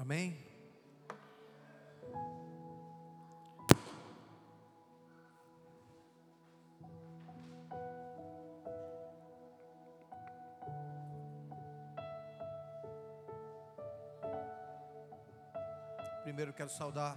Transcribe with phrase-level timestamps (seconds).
[0.00, 0.34] Amém?
[16.22, 17.14] Primeiro quero saudar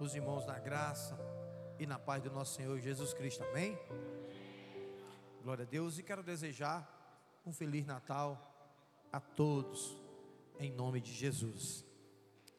[0.00, 1.18] os irmãos na graça
[1.78, 3.44] e na paz do nosso Senhor Jesus Cristo.
[3.44, 3.78] Amém?
[5.42, 6.88] Glória a Deus e quero desejar
[7.44, 8.72] um feliz Natal
[9.12, 9.94] a todos
[10.58, 11.91] em nome de Jesus.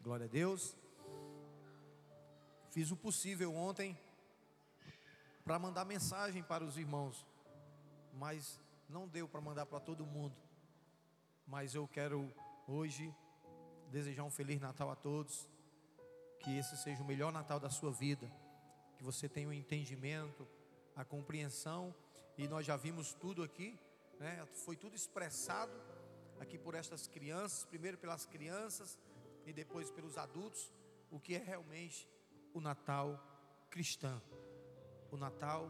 [0.03, 0.75] Glória a Deus.
[2.71, 3.97] Fiz o possível ontem
[5.45, 7.25] para mandar mensagem para os irmãos,
[8.11, 10.35] mas não deu para mandar para todo mundo.
[11.47, 12.29] Mas eu quero
[12.67, 13.15] hoje
[13.91, 15.47] desejar um feliz Natal a todos
[16.41, 18.29] que esse seja o melhor Natal da sua vida,
[18.97, 20.45] que você tenha o um entendimento,
[20.97, 21.95] a compreensão,
[22.37, 23.79] e nós já vimos tudo aqui,
[24.19, 24.45] né?
[24.65, 25.71] foi tudo expressado
[26.41, 28.99] aqui por estas crianças, primeiro pelas crianças
[29.45, 30.71] e depois pelos adultos,
[31.11, 32.09] o que é realmente
[32.53, 33.19] o Natal
[33.69, 34.21] cristão,
[35.11, 35.69] o Natal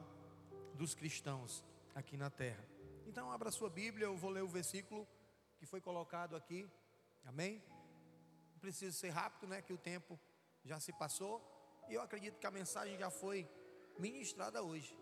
[0.75, 1.63] dos cristãos
[1.95, 2.63] aqui na terra.
[3.05, 5.07] Então, abra sua Bíblia, eu vou ler o versículo
[5.57, 6.69] que foi colocado aqui,
[7.25, 7.63] amém?
[8.53, 9.61] Não precisa ser rápido, né?
[9.61, 10.19] Que o tempo
[10.63, 11.41] já se passou
[11.89, 13.47] e eu acredito que a mensagem já foi
[13.99, 14.97] ministrada hoje.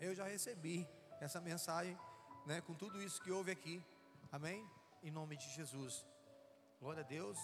[0.00, 0.86] Eu já recebi
[1.20, 1.98] essa mensagem,
[2.44, 3.82] né, com tudo isso que houve aqui.
[4.30, 4.68] Amém?
[5.02, 6.06] Em nome de Jesus.
[6.80, 7.38] Glória a Deus.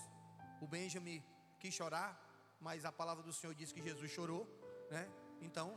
[0.63, 1.19] O Benjamin
[1.61, 2.11] quis chorar,
[2.61, 4.45] mas a palavra do Senhor diz que Jesus chorou,
[4.91, 5.05] né?
[5.41, 5.69] Então,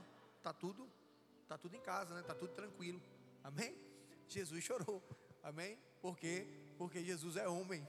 [0.44, 0.84] tá tudo
[1.48, 2.24] tá tudo em casa, né?
[2.24, 3.02] Tá tudo tranquilo.
[3.44, 3.76] Amém?
[4.28, 5.02] Jesus chorou.
[5.44, 5.78] Amém?
[6.02, 6.48] Por quê?
[6.78, 7.88] Porque Jesus é homem.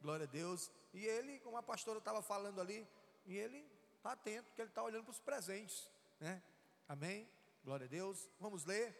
[0.00, 0.70] Glória a Deus.
[0.92, 2.86] E ele, como a pastora estava falando ali,
[3.24, 3.64] e ele
[3.96, 5.88] está atento, porque ele está olhando para os presentes,
[6.20, 6.42] né?
[6.88, 7.28] Amém?
[7.64, 8.28] Glória a Deus.
[8.40, 8.94] Vamos ler.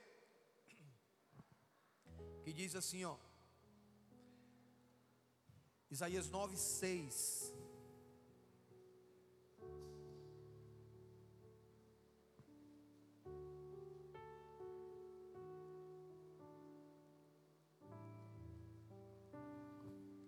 [2.44, 3.16] Que diz assim, ó.
[5.92, 7.54] Isaías 9, 6.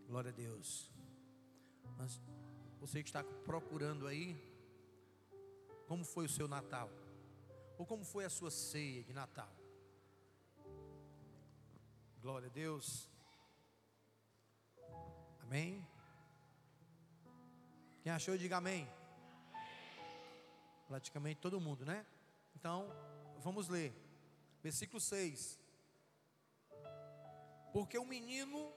[0.06, 0.92] Glória a Deus.
[1.96, 2.20] Mas
[2.78, 4.36] você que está procurando aí,
[5.88, 6.90] como foi o seu Natal?
[7.78, 9.50] Ou como foi a sua ceia de Natal?
[12.20, 13.13] Glória a Deus.
[15.46, 15.86] Amém?
[18.02, 18.88] Quem achou, diga amém.
[20.88, 22.04] Praticamente todo mundo, né?
[22.54, 22.88] Então,
[23.40, 23.94] vamos ler.
[24.62, 25.58] Versículo 6.
[27.72, 28.72] Porque um menino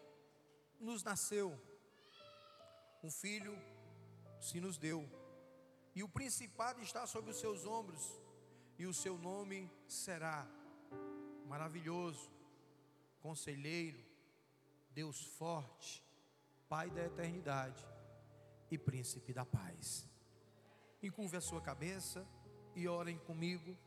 [0.80, 1.60] nos nasceu,
[3.04, 3.56] um filho
[4.40, 5.08] se nos deu,
[5.96, 8.04] e o principado está sobre os seus ombros,
[8.78, 10.48] e o seu nome será
[11.46, 12.30] maravilhoso,
[13.22, 14.04] conselheiro,
[14.92, 16.07] Deus forte,
[16.70, 17.86] Pai da eternidade
[18.70, 20.06] e príncipe da paz.
[21.02, 22.28] Encurve a sua cabeça
[22.76, 23.78] e orem comigo.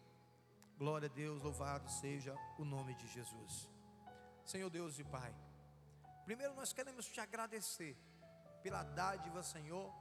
[0.78, 3.68] Glória a Deus, louvado seja o nome de Jesus.
[4.46, 5.34] Senhor Deus e Pai,
[6.24, 7.94] primeiro nós queremos te agradecer
[8.62, 9.92] pela dádiva, Senhor,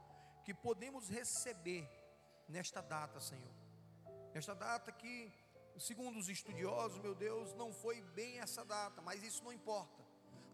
[0.42, 1.86] que podemos receber
[2.48, 3.54] nesta data, Senhor.
[4.32, 5.30] Nesta data que,
[5.78, 9.99] segundo os estudiosos, meu Deus, não foi bem essa data, mas isso não importa.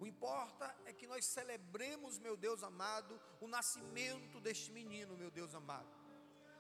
[0.01, 5.55] O importa é que nós celebremos, meu Deus amado, o nascimento deste menino, meu Deus
[5.55, 5.89] amado,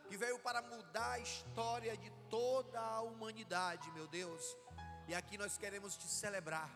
[0.08, 4.56] que veio para mudar a história de toda a humanidade, meu Deus.
[5.08, 6.70] E aqui nós queremos te celebrar,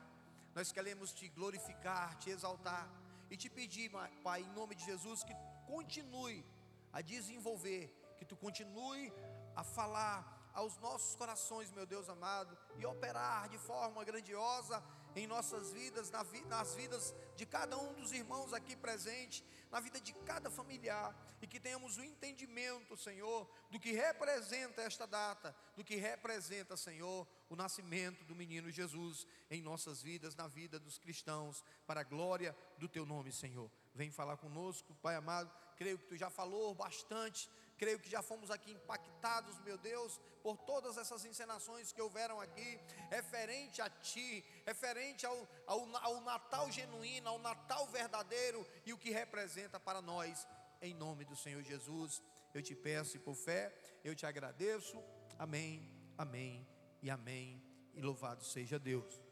[0.54, 2.88] nós queremos te glorificar, te exaltar
[3.30, 3.90] e te pedir,
[4.22, 5.34] Pai, em nome de Jesus, que
[5.66, 6.44] continue
[6.92, 7.88] a desenvolver,
[8.18, 9.12] que tu continue
[9.56, 14.82] a falar aos nossos corações, meu Deus amado, e operar de forma grandiosa
[15.16, 20.12] em nossas vidas, nas vidas de cada um dos irmãos aqui presente, na vida de
[20.12, 25.96] cada familiar, e que tenhamos o entendimento, Senhor, do que representa esta data, do que
[25.96, 32.00] representa, Senhor, o nascimento do menino Jesus em nossas vidas, na vida dos cristãos, para
[32.00, 33.70] a glória do Teu nome, Senhor.
[33.94, 35.50] Vem falar conosco, Pai amado.
[35.76, 37.48] Creio que Tu já falou bastante
[37.80, 42.78] Creio que já fomos aqui impactados, meu Deus, por todas essas encenações que houveram aqui,
[43.08, 49.08] referente a Ti, referente ao, ao, ao Natal genuíno, ao Natal verdadeiro e o que
[49.08, 50.46] representa para nós,
[50.82, 52.22] em nome do Senhor Jesus.
[52.52, 53.74] Eu te peço e por fé,
[54.04, 55.02] eu te agradeço.
[55.38, 56.68] Amém, amém
[57.02, 57.64] e amém.
[57.94, 59.22] E louvado seja Deus.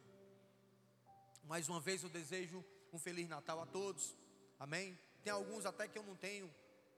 [1.44, 2.64] Mais uma vez eu desejo
[2.94, 4.16] um feliz Natal a todos.
[4.58, 4.98] Amém.
[5.22, 6.50] Tem alguns até que eu não tenho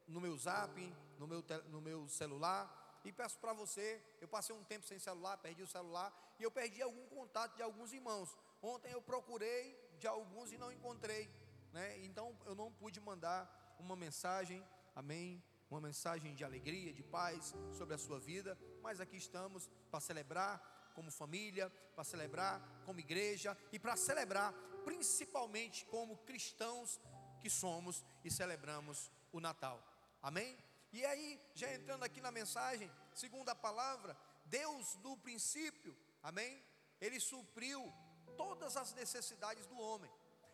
[0.06, 0.81] no meu zap,
[1.20, 3.00] no meu, no meu celular.
[3.05, 6.50] E peço para você, eu passei um tempo sem celular, perdi o celular e eu
[6.50, 8.37] perdi algum contato de alguns irmãos.
[8.62, 11.31] Ontem eu procurei de alguns e não encontrei,
[11.72, 11.99] né?
[12.05, 15.43] Então eu não pude mandar uma mensagem, amém?
[15.70, 20.93] Uma mensagem de alegria, de paz sobre a sua vida, mas aqui estamos para celebrar
[20.94, 24.52] como família, para celebrar como igreja e para celebrar
[24.84, 27.00] principalmente como cristãos
[27.40, 29.82] que somos e celebramos o Natal.
[30.23, 30.58] Amém?
[30.92, 36.62] E aí, já entrando aqui na mensagem, segundo a palavra, Deus do princípio, amém?
[37.00, 37.92] Ele supriu
[38.37, 40.10] todas as necessidades do homem.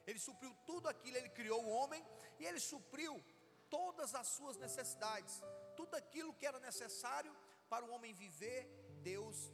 [0.07, 2.05] Ele supriu tudo aquilo, ele criou o homem
[2.39, 3.23] e ele supriu
[3.69, 5.43] todas as suas necessidades.
[5.77, 7.35] Tudo aquilo que era necessário
[7.69, 8.69] para o homem viver,
[9.03, 9.51] Deus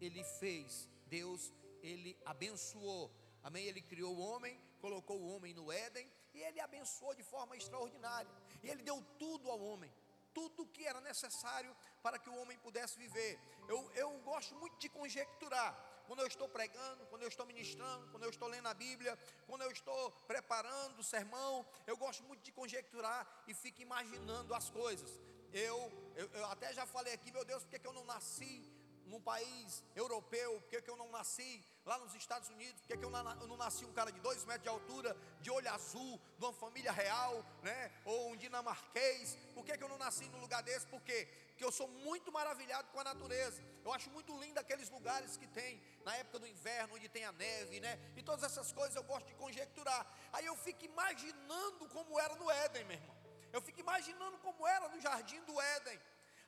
[0.00, 0.88] ele fez.
[1.06, 1.52] Deus
[1.82, 3.10] ele abençoou.
[3.42, 3.66] Amém?
[3.66, 8.30] Ele criou o homem, colocou o homem no Éden e ele abençoou de forma extraordinária.
[8.62, 9.92] E ele deu tudo ao homem,
[10.34, 13.38] tudo que era necessário para que o homem pudesse viver.
[13.68, 15.72] Eu, eu gosto muito de conjecturar
[16.06, 19.62] quando eu estou pregando, quando eu estou ministrando, quando eu estou lendo a Bíblia, quando
[19.62, 25.10] eu estou preparando o sermão, eu gosto muito de conjecturar e fico imaginando as coisas.
[25.52, 25.78] Eu,
[26.16, 28.73] eu, eu até já falei aqui, meu Deus, por que, que eu não nasci
[29.06, 32.96] num país europeu, por que, que eu não nasci lá nos Estados Unidos, por que,
[32.96, 35.70] que eu, não, eu não nasci um cara de dois metros de altura, de olho
[35.70, 37.92] azul, de uma família real, né?
[38.04, 40.86] Ou um dinamarquês, por que, que eu não nasci num lugar desse?
[40.86, 41.28] Por quê?
[41.48, 43.62] Porque eu sou muito maravilhado com a natureza.
[43.84, 47.32] Eu acho muito lindo aqueles lugares que tem na época do inverno, onde tem a
[47.32, 48.00] neve, né?
[48.16, 50.06] E todas essas coisas eu gosto de conjecturar.
[50.32, 53.16] Aí eu fico imaginando como era no Éden, meu irmão.
[53.52, 56.00] Eu fico imaginando como era no jardim do Éden.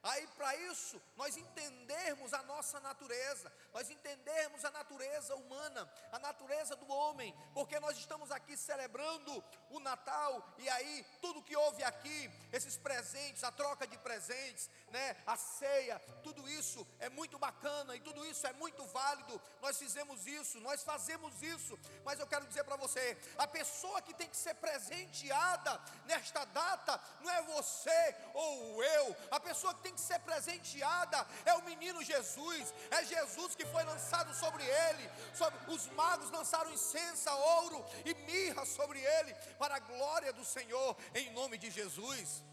[0.06, 6.76] Aí, para isso, nós entendermos a nossa natureza, nós entendermos a natureza humana, a natureza
[6.76, 12.30] do homem, porque nós estamos aqui celebrando o Natal, e aí, tudo que houve aqui,
[12.52, 18.00] esses presentes, a troca de presentes, né, a ceia, tudo isso é muito bacana e
[18.00, 19.42] tudo isso é muito válido.
[19.60, 24.14] Nós fizemos isso, nós fazemos isso, mas eu quero dizer para você: a pessoa que
[24.14, 29.95] tem que ser presenteada nesta data não é você ou eu, a pessoa que tem
[29.96, 35.10] que ser presenteada é o menino Jesus, é Jesus que foi lançado sobre ele.
[35.34, 40.96] Sobre, os magos lançaram incenso, ouro e mirra sobre ele, para a glória do Senhor,
[41.14, 42.44] em nome de Jesus.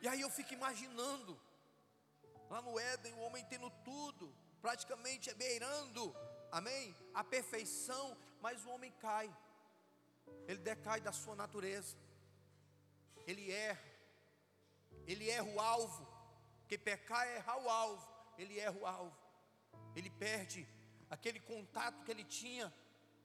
[0.00, 1.38] E aí eu fico imaginando,
[2.48, 6.14] lá no Éden, o homem tendo tudo, praticamente beirando,
[6.52, 6.94] amém?
[7.12, 9.28] A perfeição, mas o homem cai,
[10.46, 11.96] ele decai da sua natureza,
[13.26, 13.97] ele erra,
[15.06, 16.06] ele erra o alvo,
[16.60, 18.06] porque pecar é errar o alvo,
[18.36, 19.16] ele erra o alvo,
[19.96, 20.66] ele perde
[21.10, 22.72] aquele contato que ele tinha,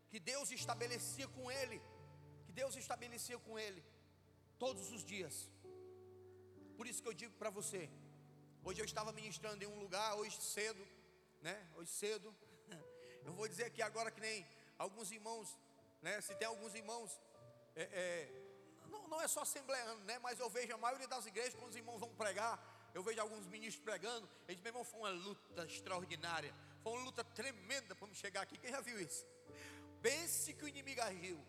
[0.09, 1.81] que Deus estabelecia com ele,
[2.45, 3.83] que Deus estabelecia com ele,
[4.57, 5.49] todos os dias.
[6.77, 7.89] Por isso que eu digo para você,
[8.63, 10.87] hoje eu estava ministrando em um lugar, hoje cedo,
[11.41, 11.55] né?
[11.75, 12.33] Hoje cedo,
[13.25, 15.57] eu vou dizer aqui agora que nem alguns irmãos,
[16.01, 16.21] né?
[16.21, 17.19] Se tem alguns irmãos,
[17.75, 18.42] é, é,
[18.93, 20.19] não, não é só assembleando, né?
[20.19, 22.55] Mas eu vejo a maioria das igrejas, quando os irmãos vão pregar,
[22.93, 26.53] eu vejo alguns ministros pregando, eles, meu irmão, foi uma luta extraordinária,
[26.83, 28.57] foi uma luta tremenda para me chegar aqui.
[28.57, 29.25] Quem já viu isso?
[30.01, 31.43] Pense que o inimigo agiu.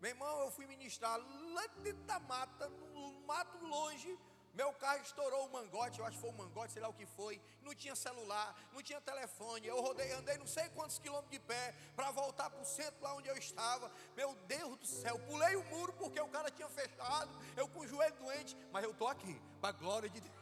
[0.00, 4.18] Meu irmão, eu fui ministrar lá dentro da mata, no mato longe,
[4.54, 7.06] meu carro estourou o mangote, eu acho que foi o mangote, sei lá o que
[7.06, 7.40] foi.
[7.62, 9.66] Não tinha celular, não tinha telefone.
[9.66, 13.14] Eu rodei, andei não sei quantos quilômetros de pé para voltar para o centro lá
[13.14, 13.90] onde eu estava.
[14.16, 17.30] Meu Deus do céu, pulei o muro porque o cara tinha fechado.
[17.56, 20.34] Eu com o joelho doente, mas eu estou aqui, para a glória de Deus.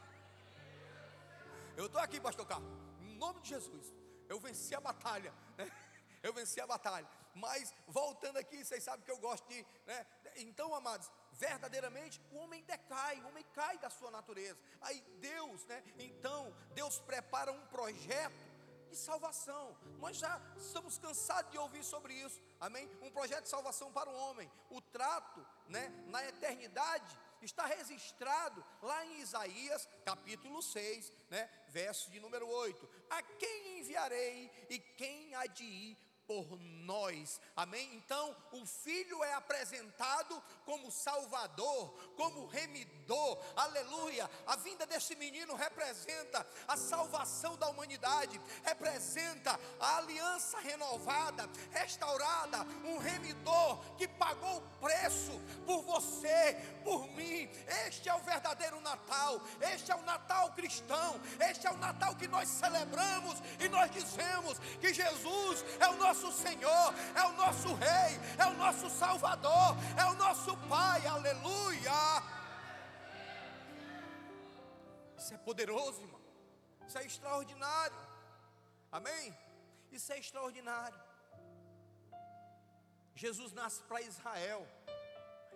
[1.75, 2.67] Eu estou aqui, pastor Carlos,
[3.01, 3.93] em nome de Jesus.
[4.27, 5.71] Eu venci a batalha, né?
[6.23, 7.07] eu venci a batalha.
[7.35, 9.65] Mas voltando aqui, vocês sabem que eu gosto de.
[9.85, 10.05] Né?
[10.37, 14.59] Então, amados, verdadeiramente o homem decai, o homem cai da sua natureza.
[14.81, 15.83] Aí Deus, né?
[15.97, 18.57] Então, Deus prepara um projeto
[18.89, 19.77] de salvação.
[19.99, 22.41] Nós já estamos cansados de ouvir sobre isso.
[22.59, 22.89] Amém?
[23.01, 24.51] Um projeto de salvação para o homem.
[24.69, 32.19] O trato, né, na eternidade está registrado lá em Isaías, capítulo 6, né, verso de
[32.19, 32.89] número 8.
[33.09, 37.39] A quem enviarei e quem há de ir por nós.
[37.55, 37.95] Amém?
[37.95, 42.96] Então, o filho é apresentado como salvador, como remidor.
[43.55, 44.29] Aleluia!
[44.45, 52.97] A vinda desse menino representa a salvação da humanidade, representa a aliança renovada, restaurada, um
[52.97, 57.49] remidor que pagou o preço por você, por mim.
[57.87, 59.41] Este é o verdadeiro Natal.
[59.61, 61.19] Este é o Natal cristão.
[61.39, 66.17] Este é o Natal que nós celebramos e nós dizemos que Jesus é o nosso
[66.17, 71.91] nosso Senhor, é o nosso Rei, é o nosso Salvador, é o nosso Pai, aleluia.
[75.27, 76.21] Isso é poderoso, irmão.
[76.87, 77.97] Isso é extraordinário.
[78.89, 79.37] Amém?
[79.91, 80.97] Isso é extraordinário.
[83.13, 84.65] Jesus nasce para Israel.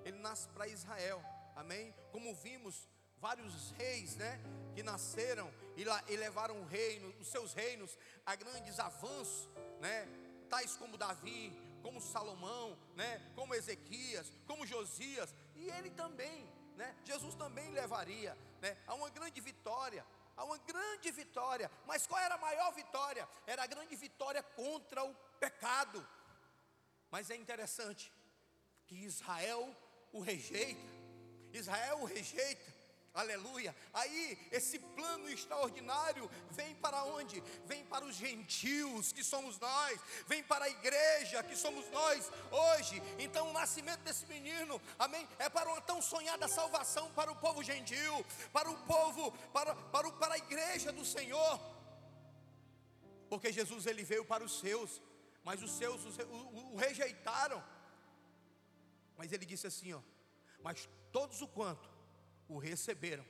[0.03, 1.23] Ele nasce para Israel.
[1.55, 1.95] Amém?
[2.11, 2.85] Como vimos,
[3.17, 4.41] vários reis, né,
[4.75, 9.49] que nasceram e, levaram reino, os seus reinos a grandes avanços,
[9.79, 10.05] né?
[10.49, 16.45] Tais como Davi, como Salomão, né, como Ezequias, como Josias, e ele também,
[16.81, 16.95] né?
[17.05, 20.03] Jesus também levaria, né, a uma grande vitória
[20.37, 21.69] a uma grande vitória.
[21.85, 23.27] Mas qual era a maior vitória?
[23.45, 26.07] Era a grande vitória contra o pecado.
[27.11, 28.11] Mas é interessante
[28.87, 29.75] que Israel
[30.11, 30.81] o rejeita.
[31.53, 32.70] Israel o rejeita.
[33.13, 33.75] Aleluia.
[33.93, 37.41] Aí esse plano extraordinário vem para onde?
[37.65, 43.01] Vem para os gentios, que somos nós, vem para a igreja, que somos nós hoje.
[43.19, 47.61] Então o nascimento desse menino, amém, é para uma tão sonhada salvação para o povo
[47.61, 51.59] gentil, para o povo, para, para, para a igreja do Senhor.
[53.29, 55.01] Porque Jesus ele veio para os seus,
[55.43, 57.61] mas os seus o, o rejeitaram.
[59.17, 60.01] Mas ele disse assim, ó,
[60.63, 61.90] mas todos o quanto
[62.51, 63.23] o receberam.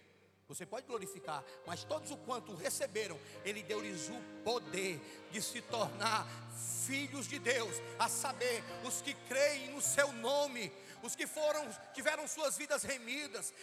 [0.52, 5.00] Você pode glorificar, mas todos o quanto receberam, Ele deu-lhes o poder
[5.32, 6.28] de se tornar
[6.86, 10.70] filhos de Deus, a saber, os que creem no Seu nome,
[11.04, 13.54] os que foram, tiveram suas vidas remidas,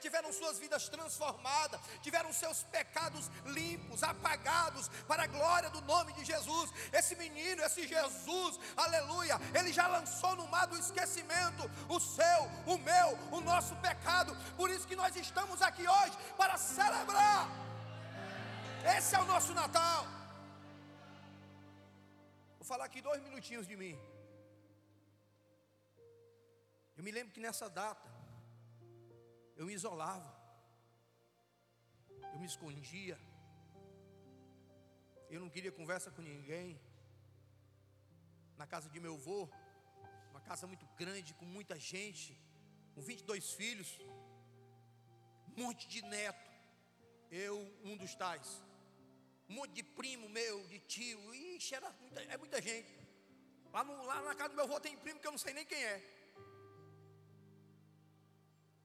[0.00, 6.24] tiveram suas vidas transformadas, tiveram seus pecados limpos, apagados, para a glória do nome de
[6.24, 6.70] Jesus.
[6.92, 12.78] Esse menino, esse Jesus, aleluia, ele já lançou no mar do esquecimento o seu, o
[12.78, 14.36] meu, o nosso pecado.
[14.56, 17.42] Por isso que nós estamos aqui hoje para celebrar.
[18.96, 20.02] Esse é o nosso Natal.
[22.58, 23.96] Vou falar aqui dois minutinhos de mim.
[26.96, 28.08] Eu me lembro que nessa data,
[29.56, 30.32] eu me isolava,
[32.32, 33.18] eu me escondia,
[35.34, 36.80] eu não queria conversa com ninguém.
[38.60, 39.40] Na casa de meu avô,
[40.30, 42.28] uma casa muito grande, com muita gente,
[42.94, 43.90] com 22 filhos,
[45.56, 46.50] um monte de neto,
[47.30, 48.62] eu, um dos tais,
[49.48, 52.92] um monte de primo meu, de tio, ixi, era muita, é muita gente.
[53.72, 55.64] Lá, no, lá na casa do meu avô tem primo que eu não sei nem
[55.64, 56.14] quem é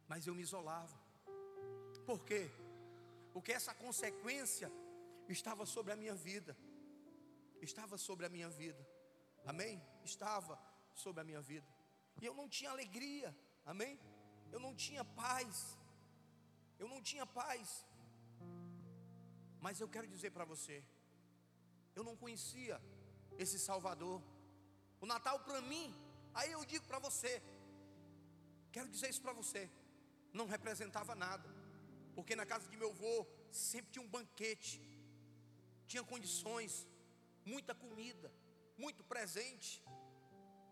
[0.09, 0.97] mas eu me isolava.
[2.03, 2.49] Por quê?
[3.31, 4.71] Porque essa consequência
[5.27, 6.57] estava sobre a minha vida.
[7.61, 8.83] Estava sobre a minha vida.
[9.45, 9.79] Amém?
[10.03, 10.59] Estava
[10.95, 11.67] sobre a minha vida.
[12.19, 13.37] E eu não tinha alegria.
[13.63, 13.99] Amém?
[14.51, 15.77] Eu não tinha paz.
[16.81, 17.85] Eu não tinha paz.
[19.65, 20.77] Mas eu quero dizer para você,
[21.97, 22.77] eu não conhecia
[23.37, 24.21] esse Salvador.
[25.01, 25.87] O Natal para mim,
[26.33, 27.33] aí eu digo para você,
[28.71, 29.69] quero dizer isso para você
[30.33, 31.49] não representava nada,
[32.15, 34.81] porque na casa de meu avô sempre tinha um banquete,
[35.87, 36.87] tinha condições,
[37.45, 38.31] muita comida,
[38.77, 39.83] muito presente,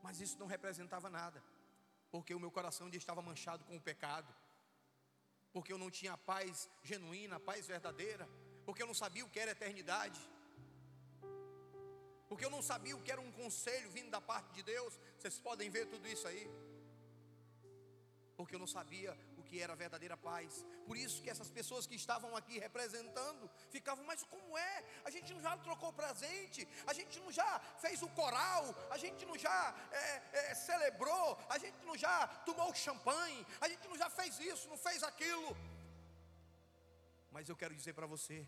[0.04, 1.44] mas isso não representava nada,
[2.12, 4.34] porque o meu coração já estava manchado com o pecado,
[5.54, 8.28] porque eu não tinha paz genuína, paz verdadeira,
[8.66, 10.20] porque eu não sabia o que era eternidade,
[12.30, 15.40] porque eu não sabia o que era um conselho vindo da parte de Deus, vocês
[15.40, 16.50] podem ver tudo isso aí,
[18.36, 20.66] porque eu não sabia que era a verdadeira paz.
[20.88, 24.76] Por isso que essas pessoas que estavam aqui representando ficavam, mas como é?
[25.06, 27.50] A gente não já trocou presente, a gente não já
[27.84, 28.64] fez o coral,
[28.96, 29.60] a gente não já
[29.92, 34.70] é, é, celebrou, a gente não já tomou champanhe, a gente não já fez isso,
[34.74, 35.56] não fez aquilo.
[37.32, 38.48] Mas eu quero dizer para você,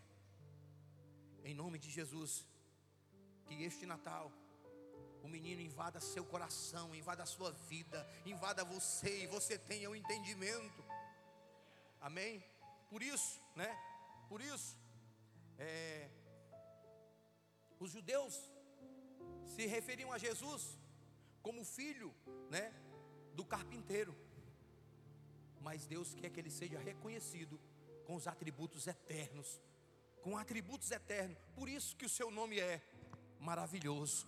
[1.44, 2.46] em nome de Jesus,
[3.46, 4.30] que este Natal
[5.22, 9.92] o menino invada seu coração, invada a sua vida, invada você e você tenha o
[9.92, 10.89] um entendimento.
[12.00, 12.42] Amém?
[12.88, 13.70] Por isso, né?
[14.28, 14.76] Por isso,
[15.58, 16.08] é,
[17.78, 18.50] os judeus
[19.44, 20.78] se referiam a Jesus
[21.42, 22.14] como filho,
[22.50, 22.72] né?
[23.34, 24.16] Do carpinteiro.
[25.60, 27.60] Mas Deus quer que ele seja reconhecido
[28.06, 29.60] com os atributos eternos,
[30.22, 31.38] com atributos eternos.
[31.54, 32.82] Por isso que o seu nome é
[33.38, 34.26] maravilhoso.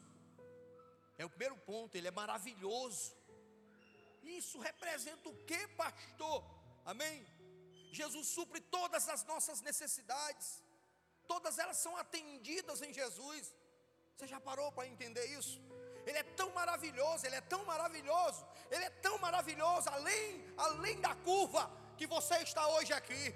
[1.16, 3.14] É o primeiro ponto, ele é maravilhoso.
[4.22, 6.44] Isso representa o que, pastor?
[6.84, 7.24] Amém?
[8.00, 10.62] Jesus supre todas as nossas necessidades,
[11.32, 13.54] todas elas são atendidas em Jesus.
[14.14, 15.60] Você já parou para entender isso?
[16.06, 21.14] Ele é tão maravilhoso, ele é tão maravilhoso, ele é tão maravilhoso, além, além da
[21.16, 23.34] curva que você está hoje aqui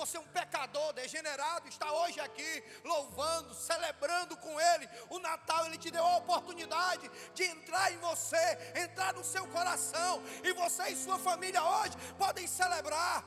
[0.00, 2.52] você é um pecador degenerado, está hoje aqui
[2.84, 4.88] louvando, celebrando com Ele.
[5.10, 8.44] O Natal Ele te deu a oportunidade de entrar em você,
[8.84, 13.18] entrar no seu coração, e você e sua família hoje podem celebrar.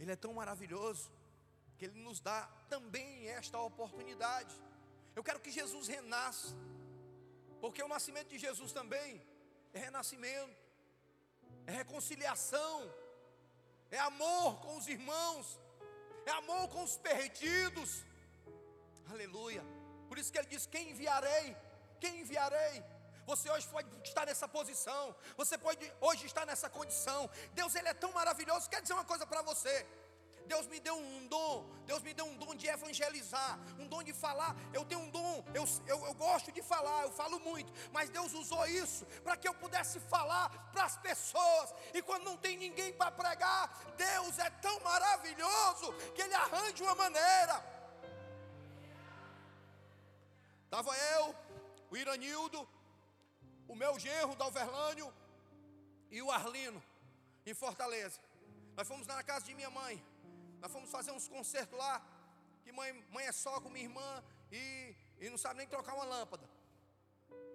[0.00, 1.12] Ele é tão maravilhoso
[1.76, 4.54] que Ele nos dá também esta oportunidade.
[5.14, 6.56] Eu quero que Jesus renasça,
[7.60, 9.24] porque o nascimento de Jesus também
[9.72, 10.58] é renascimento,
[11.68, 12.76] é reconciliação,
[13.90, 15.58] é amor com os irmãos,
[16.26, 18.04] é amor com os perdidos.
[19.10, 19.62] Aleluia.
[20.08, 21.56] Por isso que ele diz: Quem enviarei?
[22.00, 22.82] Quem enviarei?
[23.26, 27.30] Você hoje pode estar nessa posição, você pode hoje estar nessa condição.
[27.52, 28.68] Deus ele é tão maravilhoso.
[28.68, 29.86] Quer dizer uma coisa para você?
[30.52, 34.12] Deus me deu um dom, Deus me deu um dom de evangelizar, um dom de
[34.12, 34.52] falar.
[34.72, 38.32] Eu tenho um dom, eu, eu, eu gosto de falar, eu falo muito, mas Deus
[38.34, 41.72] usou isso para que eu pudesse falar para as pessoas.
[41.94, 43.62] E quando não tem ninguém para pregar,
[43.96, 47.54] Deus é tão maravilhoso que Ele arranja uma maneira.
[50.64, 51.34] Estava eu,
[51.92, 52.68] o Iranildo,
[53.68, 55.14] o meu genro, Dalverlânio
[56.10, 56.82] e o Arlino,
[57.46, 58.20] em Fortaleza.
[58.76, 60.09] Nós fomos na casa de minha mãe.
[60.60, 62.04] Nós fomos fazer uns concertos lá.
[62.62, 66.04] Que mãe, mãe é só com minha irmã e, e não sabe nem trocar uma
[66.04, 66.48] lâmpada.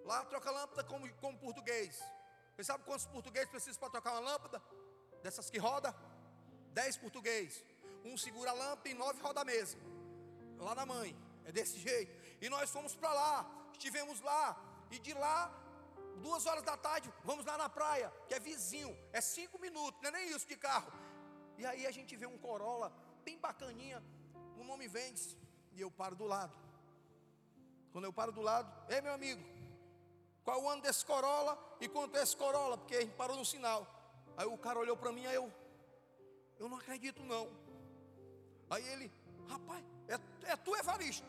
[0.03, 2.03] Lá troca lâmpada como, como português.
[2.55, 4.62] Você sabe quantos portugueses precisam para trocar uma lâmpada?
[5.21, 5.95] Dessas que roda?
[6.74, 7.63] Dez português.
[8.03, 9.77] Um segura a lâmpada e nove roda a mesa.
[10.57, 11.15] Lá na mãe.
[11.45, 12.13] É desse jeito.
[12.41, 13.69] E nós fomos para lá.
[13.74, 14.59] Estivemos lá.
[14.91, 15.51] E de lá,
[16.17, 18.97] duas horas da tarde, vamos lá na praia, que é vizinho.
[19.12, 20.91] É cinco minutos, não é nem isso de carro.
[21.57, 22.91] E aí a gente vê um Corolla
[23.24, 24.03] bem bacaninha,
[24.59, 25.38] o nome Vendes,
[25.74, 26.55] e eu paro do lado.
[27.91, 29.41] Quando eu paro do lado, ei meu amigo,
[30.43, 32.77] qual o ano desse Corolla e quanto é esse Corolla?
[32.77, 33.88] Porque a gente parou no sinal.
[34.38, 35.51] Aí o cara olhou para mim, aí eu,
[36.59, 37.50] eu não acredito não.
[38.69, 39.12] Aí ele,
[39.47, 41.25] rapaz, é, é tu Evaristo?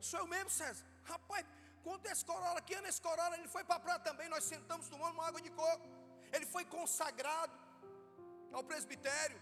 [0.00, 0.84] Sou eu mesmo, César.
[1.04, 1.46] Rapaz,
[1.82, 2.60] quanto é esse Corolla?
[2.60, 3.36] Que ano é esse Corolla?
[3.38, 5.88] Ele foi para a praia também, nós sentamos tomando uma água de coco.
[6.32, 7.52] Ele foi consagrado
[8.52, 9.40] ao presbitério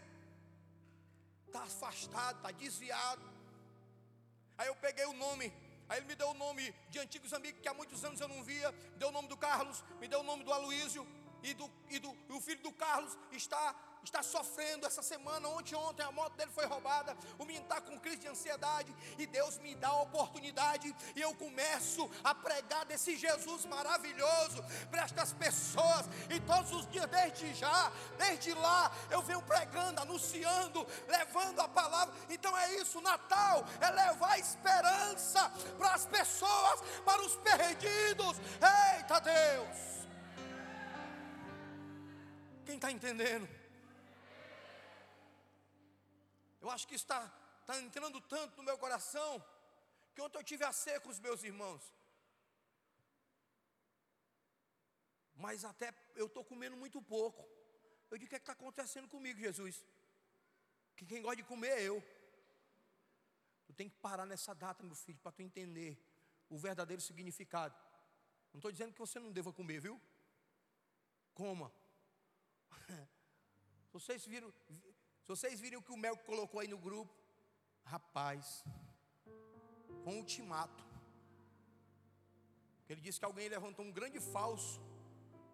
[1.53, 3.23] está afastado, está desviado.
[4.57, 5.53] Aí eu peguei o nome,
[5.89, 8.43] aí ele me deu o nome de antigos amigos que há muitos anos eu não
[8.43, 11.07] via, deu o nome do Carlos, me deu o nome do Aloísio,
[11.43, 15.75] e, do, e, do, e o filho do Carlos está está sofrendo essa semana, ontem,
[15.75, 19.59] ontem, a moto dele foi roubada, o menino está com crise de ansiedade, e Deus
[19.59, 26.07] me dá a oportunidade, e eu começo a pregar desse Jesus maravilhoso para estas pessoas,
[26.29, 32.15] e todos os dias, desde já, desde lá, eu venho pregando, anunciando, levando a palavra.
[32.29, 38.37] Então é isso, Natal é levar esperança para as pessoas, para os perdidos.
[38.97, 39.79] Eita Deus!
[42.65, 43.62] Quem está entendendo?
[46.63, 47.21] Eu acho que está,
[47.61, 49.31] está entrando tanto no meu coração,
[50.15, 51.83] que ontem eu tive a ser com os meus irmãos.
[55.45, 57.43] Mas até eu estou comendo muito pouco.
[58.11, 59.85] Eu digo: o que é está acontecendo comigo, Jesus?
[60.97, 61.99] Que quem gosta de comer é eu.
[63.67, 65.91] Tu tem que parar nessa data, meu filho, para tu entender
[66.49, 67.75] o verdadeiro significado.
[68.53, 70.01] Não estou dizendo que você não deva comer, viu?
[71.35, 71.73] Coma.
[73.93, 74.53] Vocês viram,
[75.23, 77.15] se vocês viram o que o Mel colocou aí no grupo,
[77.85, 78.65] rapaz,
[80.05, 80.85] com um ultimato.
[82.89, 84.81] Ele disse que alguém levantou um grande falso,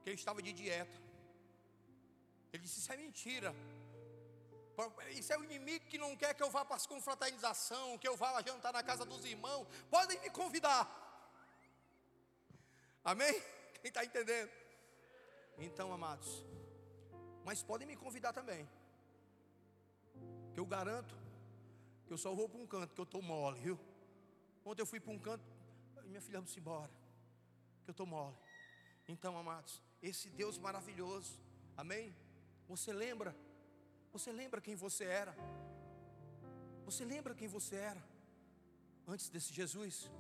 [0.03, 1.01] que ele estava de dieta.
[2.53, 3.55] Ele disse: Isso é mentira.
[5.11, 8.17] Isso é o inimigo que não quer que eu vá para as confraternização, que eu
[8.17, 9.67] vá jantar na casa dos irmãos.
[9.91, 10.85] Podem me convidar.
[13.05, 13.35] Amém?
[13.81, 14.51] Quem está entendendo?
[15.59, 16.45] Então, amados,
[17.45, 18.69] mas podem me convidar também
[20.59, 21.15] eu garanto
[22.07, 23.79] que eu só vou para um canto, que eu estou mole, viu?
[24.65, 25.45] Ontem eu fui para um canto,
[26.07, 26.91] minha filha, vamos embora,
[27.85, 28.37] que eu estou mole.
[29.07, 31.39] Então, amados, esse Deus maravilhoso,
[31.77, 32.15] amém?
[32.67, 33.37] Você lembra?
[34.13, 35.35] Você lembra quem você era?
[36.85, 38.03] Você lembra quem você era
[39.07, 40.11] antes desse Jesus?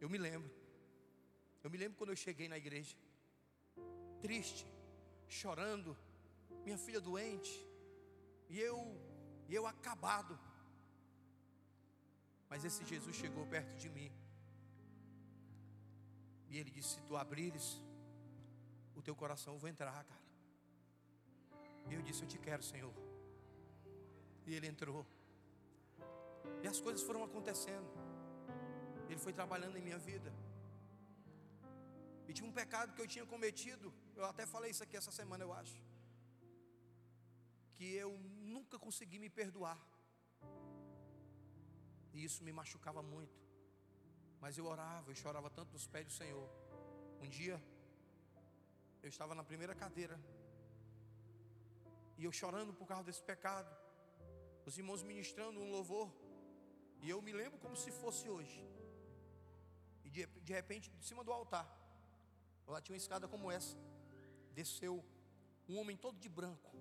[0.00, 0.50] Eu me lembro.
[1.64, 2.96] Eu me lembro quando eu cheguei na igreja,
[4.20, 4.66] triste,
[5.26, 5.96] chorando,
[6.64, 7.66] minha filha doente,
[8.48, 8.78] e eu
[9.48, 10.38] e eu acabado.
[12.50, 14.10] Mas esse Jesus chegou perto de mim.
[16.48, 17.66] E ele disse: Se tu abrires,
[18.94, 20.24] o teu coração eu vou entrar, cara.
[21.88, 22.94] E eu disse: Eu te quero, Senhor.
[24.46, 25.06] E ele entrou.
[26.62, 27.90] E as coisas foram acontecendo.
[29.08, 30.32] Ele foi trabalhando em minha vida.
[32.28, 33.92] E tinha um pecado que eu tinha cometido.
[34.16, 35.76] Eu até falei isso aqui essa semana, eu acho
[38.84, 39.78] consegui me perdoar.
[42.14, 43.38] E isso me machucava muito.
[44.42, 46.48] Mas eu orava, eu chorava tanto nos pés do Senhor.
[47.22, 47.56] Um dia,
[49.02, 50.16] eu estava na primeira cadeira.
[52.18, 53.70] E eu chorando por causa desse pecado.
[54.66, 56.08] Os irmãos ministrando um louvor.
[57.02, 58.60] E eu me lembro como se fosse hoje.
[60.04, 61.66] E de, de repente, de cima do altar,
[62.66, 63.76] lá tinha uma escada como essa.
[64.60, 64.94] Desceu
[65.68, 66.73] um homem todo de branco.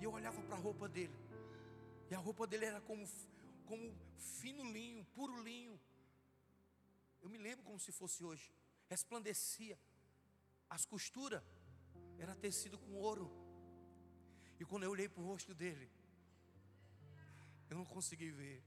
[0.00, 1.14] E eu olhava para a roupa dele.
[2.10, 3.06] E a roupa dele era como,
[3.66, 5.78] como fino linho, puro linho.
[7.22, 8.50] Eu me lembro como se fosse hoje.
[8.88, 9.78] Resplandecia.
[10.68, 11.42] As costuras
[12.18, 13.30] era tecido com ouro.
[14.58, 15.90] E quando eu olhei para o rosto dele,
[17.68, 18.62] eu não consegui ver.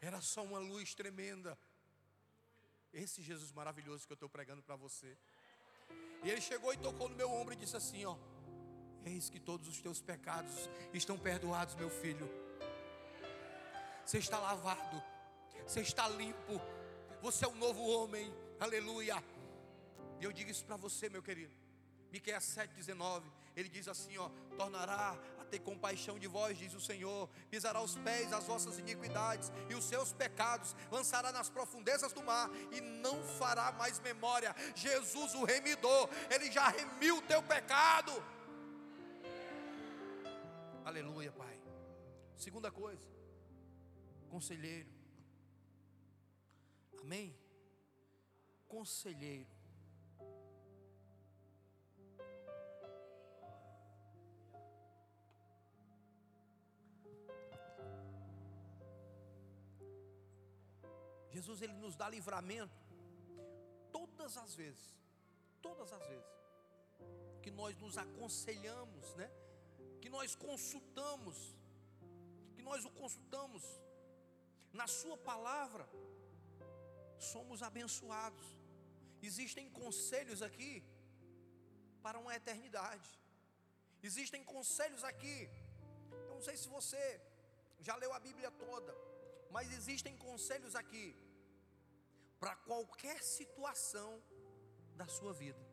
[0.00, 1.58] Era só uma luz tremenda.
[2.92, 5.16] Esse Jesus maravilhoso que eu estou pregando para você.
[6.22, 8.16] E ele chegou e tocou no meu ombro e disse assim: Ó,
[9.04, 12.28] eis que todos os teus pecados estão perdoados, meu filho.
[14.04, 15.02] Você está lavado,
[15.66, 16.60] você está limpo,
[17.20, 19.22] você é um novo homem, aleluia.
[20.20, 21.52] E eu digo isso para você, meu querido.
[22.12, 23.22] Miqueias 7,19,
[23.56, 27.96] ele diz assim: ó, tornará a ter compaixão de vós, diz o Senhor, pisará os
[27.96, 33.22] pés as vossas iniquidades e os seus pecados, lançará nas profundezas do mar e não
[33.38, 34.54] fará mais memória.
[34.74, 38.12] Jesus, o remidor, ele já remiu o teu pecado.
[40.84, 41.62] Aleluia, Pai.
[42.36, 43.08] Segunda coisa,
[44.28, 44.90] conselheiro.
[47.00, 47.36] Amém?
[48.66, 49.48] Conselheiro.
[61.30, 62.74] Jesus ele nos dá livramento
[63.92, 65.00] todas as vezes,
[65.60, 66.42] todas as vezes
[67.42, 69.30] que nós nos aconselhamos, né?
[70.02, 71.36] Que nós consultamos,
[72.54, 73.64] que nós o consultamos
[74.80, 75.86] na sua palavra,
[77.32, 78.46] somos abençoados.
[79.30, 80.72] Existem conselhos aqui
[82.04, 83.10] para uma eternidade.
[84.02, 85.38] Existem conselhos aqui.
[86.10, 87.04] Eu não sei se você
[87.88, 88.92] já leu a Bíblia toda,
[89.50, 91.06] mas existem conselhos aqui
[92.40, 94.10] para qualquer situação
[94.96, 95.71] da sua vida.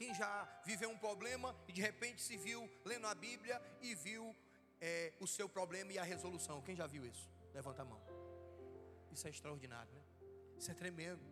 [0.00, 0.32] Quem já
[0.64, 4.34] viveu um problema e de repente se viu lendo a Bíblia e viu
[4.80, 6.62] é, o seu problema e a resolução?
[6.62, 7.28] Quem já viu isso?
[7.52, 8.00] Levanta a mão.
[9.12, 10.02] Isso é extraordinário, né?
[10.56, 11.22] Isso é tremendo.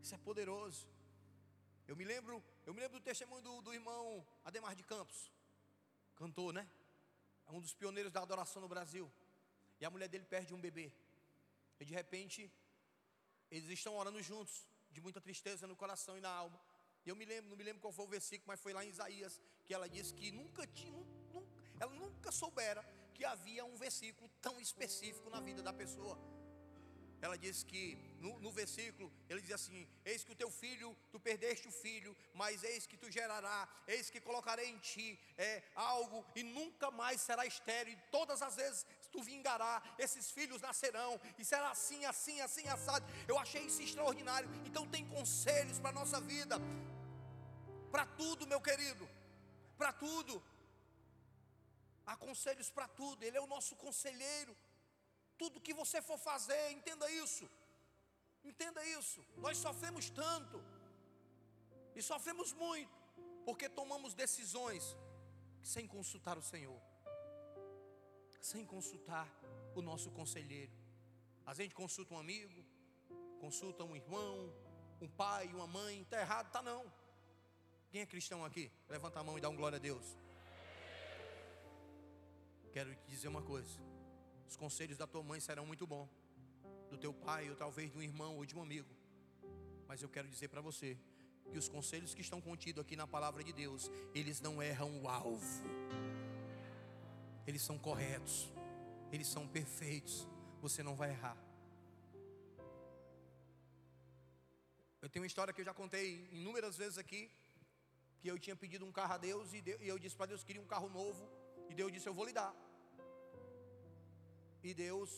[0.00, 0.88] Isso é poderoso.
[1.86, 5.30] Eu me lembro, eu me lembro do testemunho do, do irmão Ademar de Campos,
[6.14, 6.66] cantor, né?
[7.46, 9.12] É um dos pioneiros da adoração no Brasil.
[9.78, 10.90] E a mulher dele perde um bebê.
[11.78, 12.50] E de repente,
[13.50, 16.58] eles estão orando juntos, de muita tristeza no coração e na alma.
[17.06, 19.40] Eu me lembro, não me lembro qual foi o versículo, mas foi lá em Isaías,
[19.64, 20.92] que ela disse que nunca tinha,
[21.32, 26.18] nunca, ela nunca soubera que havia um versículo tão específico na vida da pessoa
[27.20, 31.18] ela diz que no, no, versículo, ele diz assim: Eis que o teu filho, tu
[31.18, 36.24] perdeste o filho, mas eis que tu gerará, eis que colocarei em ti é, algo
[36.34, 41.44] e nunca mais será estéreo, e todas as vezes tu vingará, esses filhos nascerão, e
[41.44, 43.06] será assim, assim, assim, assado.
[43.26, 44.48] Eu achei isso extraordinário.
[44.66, 46.56] Então, tem conselhos para a nossa vida,
[47.96, 49.04] para tudo, meu querido,
[49.78, 50.34] para tudo.
[52.04, 54.54] Há conselhos para tudo, Ele é o nosso conselheiro.
[55.38, 57.48] Tudo que você for fazer, entenda isso.
[58.44, 59.24] Entenda isso.
[59.44, 60.62] Nós sofremos tanto.
[61.94, 62.94] E sofremos muito.
[63.46, 64.84] Porque tomamos decisões
[65.62, 66.78] sem consultar o Senhor.
[68.42, 69.26] Sem consultar
[69.74, 70.76] o nosso conselheiro.
[71.46, 72.62] A gente consulta um amigo,
[73.40, 74.52] consulta um irmão,
[75.00, 76.84] um pai, uma mãe, está errado, está não.
[77.90, 78.70] Quem é cristão aqui?
[78.88, 80.04] Levanta a mão e dá um glória a Deus.
[82.72, 83.80] Quero te dizer uma coisa.
[84.48, 86.08] Os conselhos da tua mãe serão muito bons,
[86.90, 88.94] do teu pai, ou talvez de um irmão ou de um amigo.
[89.88, 90.98] Mas eu quero dizer para você
[91.50, 95.08] que os conselhos que estão contidos aqui na palavra de Deus, eles não erram o
[95.08, 95.64] alvo.
[97.46, 98.52] Eles são corretos.
[99.12, 100.28] Eles são perfeitos.
[100.60, 101.36] Você não vai errar.
[105.00, 107.30] Eu tenho uma história que eu já contei inúmeras vezes aqui,
[108.20, 110.62] que eu tinha pedido um carro a Deus e eu disse para Deus que queria
[110.62, 111.28] um carro novo,
[111.68, 112.54] e Deus disse: "Eu vou lhe dar".
[114.62, 115.10] E Deus,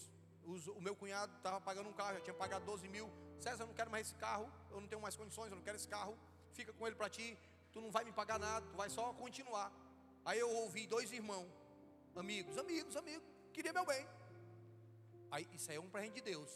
[0.76, 3.10] o meu cunhado estava pagando um carro, já tinha pagado 12 mil.
[3.40, 5.76] César, eu não quero mais esse carro, eu não tenho mais condições, eu não quero
[5.76, 6.18] esse carro.
[6.52, 7.38] Fica com ele para ti,
[7.72, 9.72] tu não vai me pagar nada, tu vai só continuar.
[10.24, 11.48] Aí eu ouvi dois irmãos,
[12.16, 14.06] amigos, amigos, amigos, queria meu bem.
[15.30, 16.50] Aí isso aí é um presente de Deus.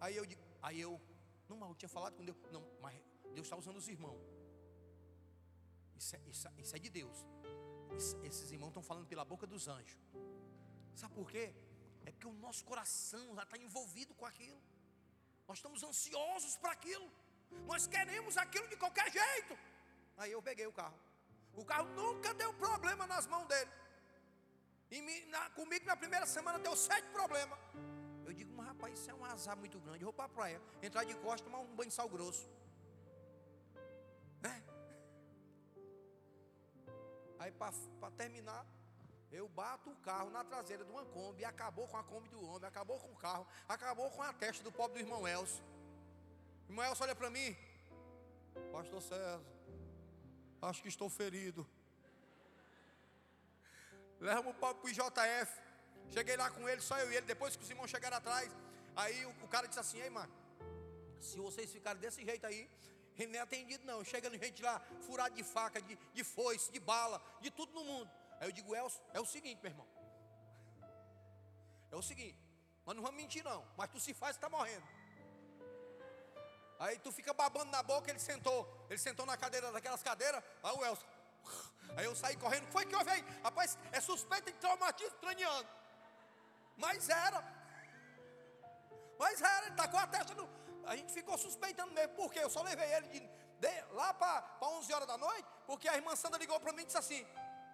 [0.00, 0.24] Aí eu
[0.62, 1.00] aí eu,
[1.48, 2.38] não, mas eu tinha falado com Deus.
[2.52, 2.94] Não, mas
[3.34, 4.22] Deus está usando os irmãos.
[5.96, 7.18] Isso é, isso, isso é de Deus.
[8.24, 9.98] esses irmãos estão falando pela boca dos anjos.
[10.94, 11.54] Sabe por quê?
[12.04, 14.60] É porque o nosso coração já está envolvido com aquilo.
[15.48, 17.08] Nós estamos ansiosos para aquilo.
[17.66, 19.58] Nós queremos aquilo de qualquer jeito.
[20.16, 20.98] Aí eu peguei o carro.
[21.54, 23.70] O carro nunca deu problema nas mãos dele.
[24.90, 27.58] E me, na, comigo na primeira semana deu sete problemas.
[28.24, 30.02] Eu digo, mas rapaz, isso é um azar muito grande.
[30.02, 32.48] Eu vou para a praia, entrar de costa, tomar um banho de sal grosso.
[37.40, 38.66] Aí para terminar,
[39.32, 42.68] eu bato o carro na traseira de uma Kombi acabou com a Kombi do homem,
[42.68, 45.64] acabou com o carro, acabou com a testa do pobre do irmão Elcio.
[46.68, 47.56] O irmão Elcio olha para mim,
[48.70, 49.40] Pastor César,
[50.60, 51.66] acho que estou ferido.
[54.20, 55.50] Leva o para o IJF.
[56.10, 57.24] Cheguei lá com ele, só eu e ele.
[57.24, 58.54] Depois que os irmãos chegaram atrás,
[58.94, 60.30] aí o, o cara disse assim: Ei, mano,
[61.18, 62.68] se vocês ficarem desse jeito aí,
[63.22, 64.04] ele nem é atendido, não.
[64.04, 68.10] Chega gente lá, furado de faca, de, de foice, de bala, de tudo no mundo.
[68.40, 69.86] Aí eu digo: é o, é o seguinte, meu irmão.
[71.90, 72.38] É o seguinte,
[72.86, 73.66] nós não vamos mentir, não.
[73.76, 74.86] Mas tu se faz, está morrendo.
[76.78, 78.86] Aí tu fica babando na boca, ele sentou.
[78.88, 80.42] Ele sentou na cadeira daquelas cadeiras.
[80.62, 81.06] Aí o Elcio.
[81.96, 82.66] Aí eu saí correndo.
[82.72, 83.22] Foi que houve aí?
[83.42, 85.68] Rapaz, é suspeito de traumatismo craniano.
[86.76, 87.44] Mas era.
[89.18, 90.48] Mas era, ele tacou a testa no.
[90.84, 92.14] A gente ficou suspeitando mesmo.
[92.14, 92.40] Por quê?
[92.40, 95.46] Eu só levei ele de, de, lá para 11 horas da noite.
[95.66, 97.26] Porque a irmã Sandra ligou para mim e disse assim: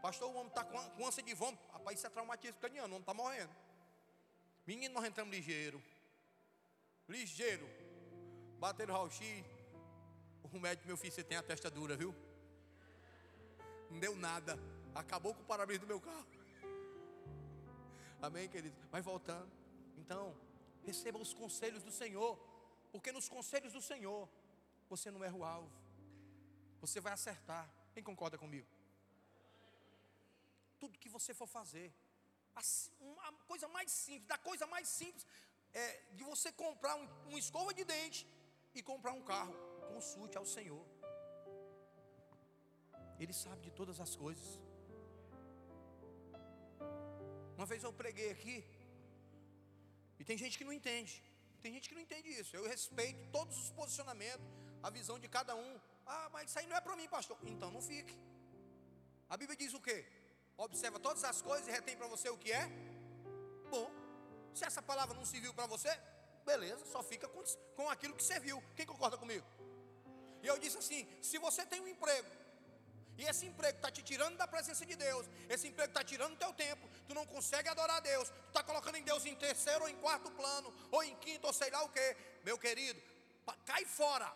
[0.03, 1.63] Pastor, o homem está com, com ânsia de vômito.
[1.73, 2.89] Rapaz, isso é traumatismo craniano.
[2.89, 3.55] O homem está morrendo.
[4.67, 5.83] Menino, nós entramos ligeiro.
[7.09, 7.69] Ligeiro.
[8.59, 9.45] Bateram o raio-x.
[10.53, 12.15] O médico, meu filho, você tem a testa dura, viu?
[13.91, 14.59] Não deu nada.
[14.95, 16.27] Acabou com o para-brisa do meu carro.
[18.23, 18.77] Amém, querido?
[18.91, 19.51] Mas voltando.
[19.99, 20.35] Então,
[20.85, 22.39] receba os conselhos do Senhor.
[22.97, 24.23] Porque nos conselhos do Senhor,
[24.93, 25.71] você não erra o alvo.
[26.83, 27.65] Você vai acertar.
[27.95, 28.69] Quem concorda comigo?
[30.81, 31.89] Tudo que você for fazer,
[33.29, 35.27] a coisa mais simples, da coisa mais simples,
[35.83, 35.87] é
[36.19, 38.21] de você comprar um, uma escova de dente
[38.75, 39.57] e comprar um carro.
[39.95, 40.85] Consulte ao Senhor.
[43.23, 44.49] Ele sabe de todas as coisas.
[47.59, 48.57] Uma vez eu preguei aqui,
[50.19, 51.15] e tem gente que não entende.
[51.67, 52.55] Tem gente que não entende isso.
[52.55, 54.47] Eu respeito todos os posicionamentos,
[54.85, 55.81] a visão de cada um.
[56.07, 57.37] Ah, mas isso aí não é para mim, pastor.
[57.43, 58.17] Então não fique.
[59.29, 60.07] A Bíblia diz o quê?
[60.57, 62.69] Observa todas as coisas e retém para você o que é
[63.69, 63.91] bom.
[64.55, 65.91] Se essa palavra não serviu para você,
[66.45, 67.43] beleza, só fica com,
[67.75, 68.63] com aquilo que você viu.
[68.77, 69.45] Quem concorda comigo?
[70.45, 72.31] E eu disse assim: se você tem um emprego
[73.19, 75.27] e esse emprego está te tirando da presença de Deus.
[75.49, 76.87] Esse emprego está tirando o teu tempo.
[77.09, 78.29] Tu não consegue adorar a Deus.
[78.29, 80.73] Tu está colocando em Deus em terceiro ou em quarto plano.
[80.91, 82.17] Ou em quinto ou sei lá o que.
[82.45, 83.01] Meu querido,
[83.65, 84.31] cai fora.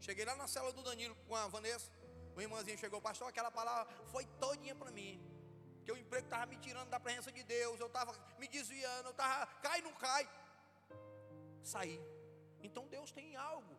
[0.00, 1.90] Cheguei lá na cela do Danilo com a Vanessa.
[2.36, 5.20] O irmãozinho chegou, pastor, aquela palavra foi todinha para mim.
[5.84, 7.80] Que o emprego estava me tirando da presença de Deus.
[7.80, 9.06] Eu estava me desviando.
[9.06, 10.28] Eu estava, cai, não cai.
[11.64, 12.00] Saí.
[12.62, 13.76] Então Deus tem algo.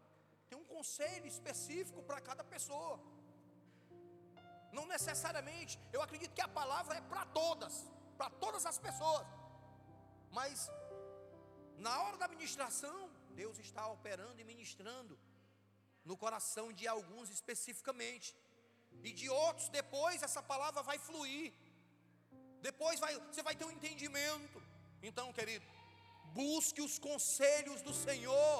[0.49, 2.99] Tem um conselho específico para cada pessoa.
[4.77, 7.73] Não necessariamente, eu acredito que a palavra é para todas,
[8.17, 9.27] para todas as pessoas.
[10.37, 10.69] Mas
[11.85, 12.97] na hora da ministração,
[13.41, 15.15] Deus está operando e ministrando
[16.09, 18.29] no coração de alguns especificamente.
[19.07, 21.53] E de outros depois essa palavra vai fluir.
[22.67, 24.59] Depois vai, você vai ter um entendimento.
[25.01, 25.65] Então, querido,
[26.41, 28.57] busque os conselhos do Senhor.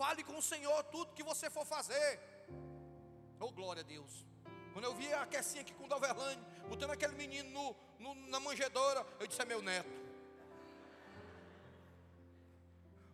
[0.00, 2.10] Fale com o Senhor tudo que você for fazer.
[3.38, 4.24] Oh, glória a Deus.
[4.72, 8.40] Quando eu vi a Kessinha aqui com o Dalverlane, botando aquele menino no, no, na
[8.40, 9.88] manjedora, eu disse: é meu neto.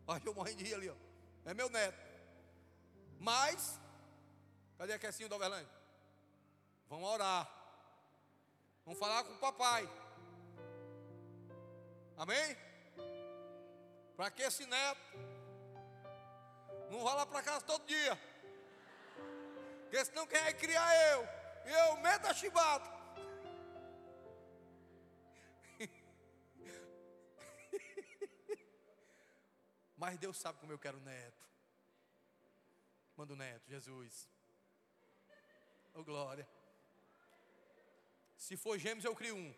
[0.09, 0.95] Aí eu morri ali, ó.
[1.45, 1.99] É meu neto.
[3.21, 3.81] Mas,
[4.77, 5.69] cadê a Kessinha e o Dalverlane?
[6.89, 7.49] Vamos orar.
[8.85, 9.89] Vamos falar com o papai.
[12.17, 12.57] Amém?
[14.17, 15.01] Para que esse neto
[16.91, 18.19] não vá lá para casa todo dia.
[19.93, 21.29] Porque senão quem vai criar eu?
[21.71, 22.91] Eu meto a chibata.
[29.95, 31.47] Mas Deus sabe como eu quero neto.
[33.19, 34.27] Manda o neto, Jesus.
[35.93, 36.49] Oh glória.
[38.39, 39.53] Se for gêmeos, eu crio um.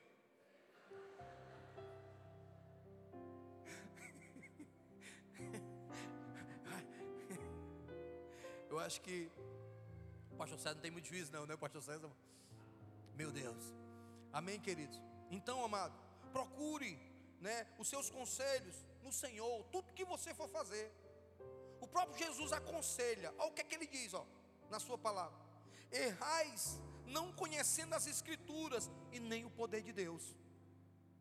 [8.68, 9.31] Eu acho que
[10.44, 12.11] pastor César não tem muito juízo, não, né, pastor César?
[13.14, 13.64] Meu Deus.
[14.30, 15.00] Amém, queridos?
[15.30, 15.98] Então, amado,
[16.33, 16.98] procure
[17.40, 20.92] né, os seus conselhos no Senhor, tudo que você for fazer.
[21.80, 24.26] O próprio Jesus aconselha, olha o que é que ele diz, ó,
[24.68, 25.38] na sua palavra:
[25.90, 30.37] errais não conhecendo as Escrituras e nem o poder de Deus.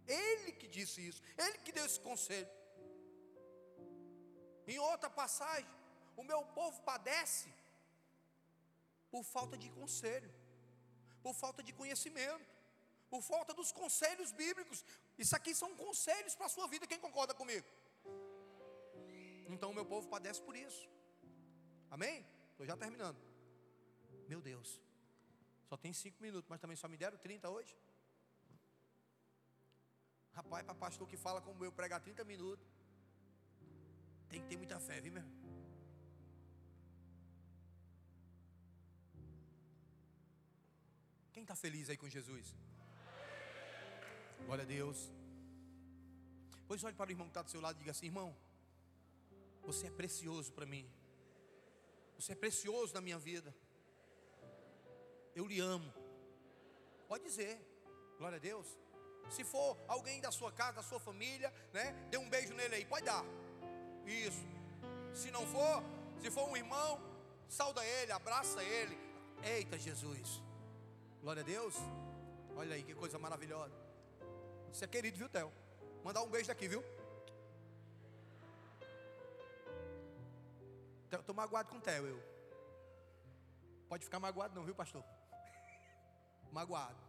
[0.05, 2.49] Ele que disse isso, ele que deu esse conselho.
[4.67, 5.69] Em outra passagem,
[6.17, 7.52] o meu povo padece
[9.13, 10.32] por falta de conselho,
[11.23, 12.49] por falta de conhecimento,
[13.12, 14.80] por falta dos conselhos bíblicos.
[15.23, 17.67] Isso aqui são conselhos para a sua vida, quem concorda comigo?
[19.54, 20.84] Então o meu povo padece por isso.
[21.95, 22.26] Amém?
[22.52, 23.19] Estou já terminando.
[24.32, 24.82] Meu Deus.
[25.69, 27.76] Só tem cinco minutos, mas também só me deram 30 hoje.
[30.39, 32.67] Rapaz, para pastor que fala como eu pregar 30 minutos,
[34.28, 35.42] tem que ter muita fé, viu, meu?
[41.43, 42.56] Quem está feliz aí com Jesus?
[44.45, 45.12] Glória a Deus.
[46.65, 48.34] Pois olhe para o irmão que está do seu lado e diga assim: irmão,
[49.62, 50.89] você é precioso para mim.
[52.15, 53.53] Você é precioso na minha vida.
[55.36, 55.93] Eu lhe amo.
[57.10, 57.60] Pode dizer,
[58.17, 58.79] glória a Deus.
[59.29, 61.91] Se for alguém da sua casa, da sua família, né?
[62.10, 63.25] Dê um beijo nele aí, pode dar.
[64.06, 64.45] Isso.
[65.13, 65.84] Se não for,
[66.21, 67.01] se for um irmão,
[67.49, 68.97] sauda ele, abraça ele.
[69.43, 70.41] Eita Jesus.
[71.23, 71.75] Glória a Deus.
[72.57, 73.73] Olha aí que coisa maravilhosa.
[74.69, 75.49] Você é querido, viu, Theo?
[76.03, 76.83] Mandar um beijo daqui, viu?
[81.09, 82.21] Estou magoado com o Theo, eu.
[83.88, 85.01] Pode ficar magoado não, viu, pastor?
[86.51, 86.99] Magoado.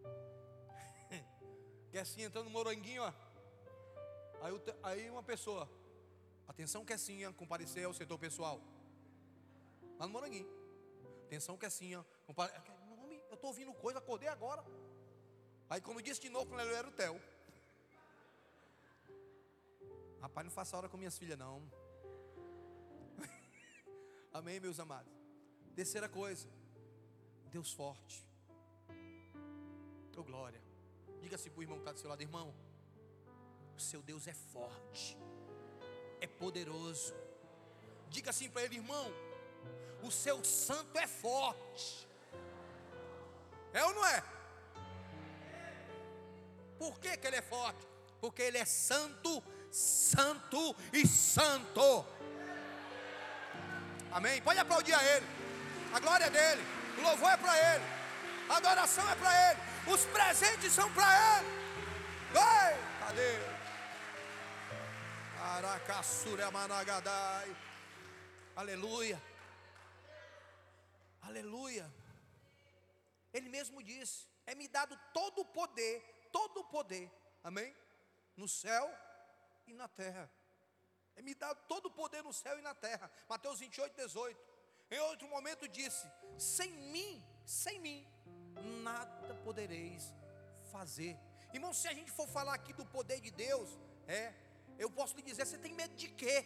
[1.98, 3.12] Assim entrando no moranguinho, ó.
[4.42, 5.66] Aí, aí uma pessoa,
[6.46, 8.60] atenção Kessinha, comparecer ao setor pessoal.
[9.98, 10.46] Lá no moranguinho.
[11.24, 12.73] Atenção Kessinha, comparecer.
[13.44, 14.64] Eu estou ouvindo coisa, acordei agora.
[15.68, 17.20] Aí quando disse de novo, ele era o Theo.
[20.18, 21.62] Rapaz, não faça hora com minhas filhas, não.
[24.32, 25.12] Amém, meus amados.
[25.74, 26.48] Terceira coisa,
[27.50, 28.26] Deus forte.
[30.16, 30.62] Oh, glória.
[31.20, 32.54] Diga assim para o irmão que está do seu lado, irmão.
[33.76, 35.18] O seu Deus é forte,
[36.18, 37.12] é poderoso.
[38.08, 39.12] Diga assim para ele, irmão.
[40.02, 42.13] O seu santo é forte.
[43.74, 44.22] É ou não é?
[46.78, 47.84] Por que, que ele é forte?
[48.20, 52.06] Porque ele é santo, santo e santo.
[54.12, 54.40] Amém?
[54.42, 55.26] Pode aplaudir a ele.
[55.92, 56.62] A glória é dele.
[56.98, 57.84] O louvor é para ele.
[58.48, 59.60] A adoração é para ele.
[59.92, 61.48] Os presentes são para ele.
[62.30, 63.38] Ei, cadê?
[65.40, 67.56] Aracassura managadai.
[68.54, 69.20] Aleluia.
[71.22, 72.03] Aleluia.
[73.34, 75.94] Ele mesmo disse: É-me dado todo o poder,
[76.32, 77.10] todo o poder,
[77.42, 77.74] amém?
[78.36, 78.86] No céu
[79.66, 80.30] e na terra.
[81.16, 83.10] É-me dado todo o poder no céu e na terra.
[83.28, 84.40] Mateus 28, 18.
[84.90, 86.06] Em outro momento disse:
[86.38, 88.06] Sem mim, sem mim,
[88.82, 90.14] nada podereis
[90.70, 91.18] fazer.
[91.52, 93.68] Irmão, se a gente for falar aqui do poder de Deus,
[94.06, 94.32] é,
[94.78, 96.44] eu posso lhe dizer: você tem medo de quê?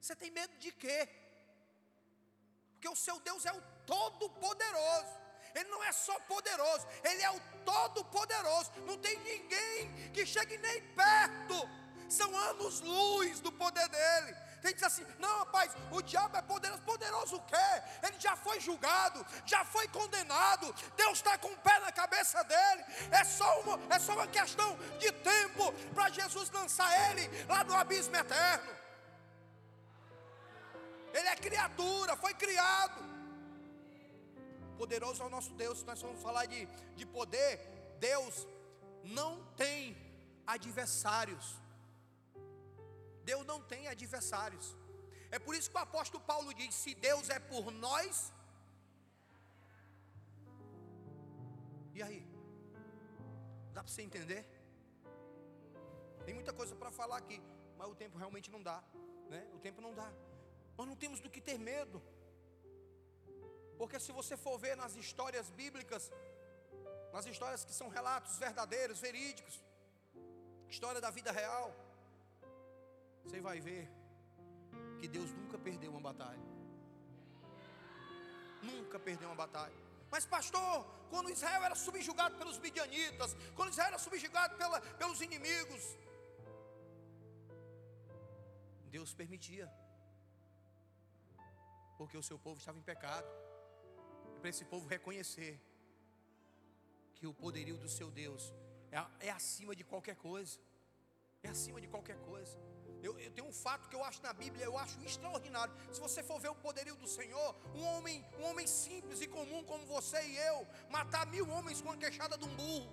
[0.00, 1.08] Você tem medo de quê?
[2.72, 5.25] Porque o seu Deus é o Todo-Poderoso.
[5.56, 8.70] Ele não é só poderoso, Ele é o Todo-Poderoso.
[8.86, 11.68] Não tem ninguém que chegue nem perto.
[12.08, 14.36] São anos-luz do poder dele.
[14.62, 16.82] Tem que dizer assim: não, rapaz, o diabo é poderoso.
[16.82, 17.82] Poderoso o quê?
[18.02, 20.74] Ele já foi julgado, já foi condenado.
[20.96, 22.84] Deus está com o pé na cabeça dele.
[23.10, 27.74] É só uma, é só uma questão de tempo para Jesus lançar ele lá no
[27.74, 28.76] abismo eterno.
[31.12, 33.15] Ele é criatura, foi criado.
[34.76, 35.78] Poderoso é o nosso Deus.
[35.80, 36.66] Se nós vamos falar de,
[36.98, 37.52] de poder,
[37.98, 38.46] Deus
[39.02, 39.96] não tem
[40.46, 41.46] adversários.
[43.24, 44.66] Deus não tem adversários.
[45.30, 48.32] É por isso que o apóstolo Paulo diz: se Deus é por nós,
[51.94, 52.20] e aí?
[53.72, 54.42] Dá para você entender?
[56.24, 57.40] Tem muita coisa para falar aqui,
[57.78, 58.82] mas o tempo realmente não dá,
[59.30, 59.48] né?
[59.54, 60.12] O tempo não dá.
[60.76, 62.02] Nós não temos do que ter medo.
[63.78, 66.10] Porque se você for ver nas histórias bíblicas,
[67.12, 69.62] nas histórias que são relatos verdadeiros, verídicos,
[70.68, 71.74] história da vida real,
[73.22, 73.84] você vai ver
[75.00, 76.46] que Deus nunca perdeu uma batalha.
[78.62, 79.74] Nunca perdeu uma batalha.
[80.10, 85.82] Mas pastor, quando Israel era subjugado pelos midianitas, quando Israel era subjugado pela, pelos inimigos,
[88.96, 89.70] Deus permitia,
[91.98, 93.26] porque o seu povo estava em pecado
[94.46, 95.52] para esse povo reconhecer
[97.16, 98.42] que o poderio do seu Deus
[98.92, 100.56] é, é, acima de qualquer coisa.
[101.42, 102.56] É acima de qualquer coisa.
[103.02, 105.74] Eu, eu, tenho um fato que eu acho na Bíblia, eu acho extraordinário.
[105.92, 109.64] Se você for ver o poderio do Senhor, um homem, um homem simples e comum
[109.64, 112.88] como você e eu, matar mil homens com a queixada de um burro.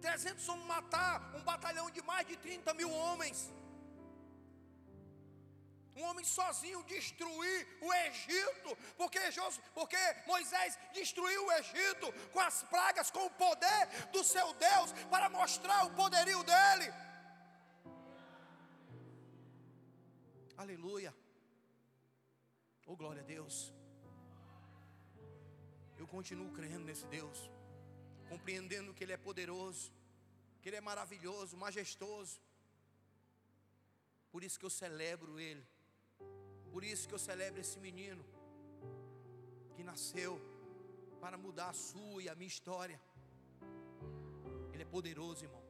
[0.00, 3.52] 300 homens matar um batalhão de mais de 30 mil homens
[6.00, 9.20] um homem sozinho destruir o Egito, porque,
[9.74, 15.28] porque Moisés destruiu o Egito com as pragas, com o poder do seu Deus, para
[15.28, 16.88] mostrar o poderio dele.
[20.56, 21.14] Aleluia.
[22.86, 23.72] Oh glória a Deus.
[26.14, 27.38] continuo crendo nesse Deus,
[28.28, 29.92] compreendendo que Ele é poderoso,
[30.60, 32.40] que Ele é maravilhoso, majestoso.
[34.32, 35.64] Por isso que eu celebro Ele,
[36.72, 38.24] por isso que eu celebro esse menino
[39.74, 40.32] que nasceu
[41.22, 43.00] para mudar a sua e a minha história.
[44.72, 45.64] Ele é poderoso, irmão.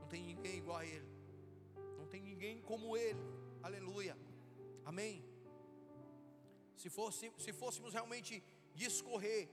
[0.00, 1.08] Não tem ninguém igual a Ele,
[1.98, 3.24] não tem ninguém como Ele.
[3.62, 4.16] Aleluia,
[4.84, 5.24] amém.
[6.76, 8.42] Se, fosse, se fôssemos realmente
[8.74, 9.48] discorrer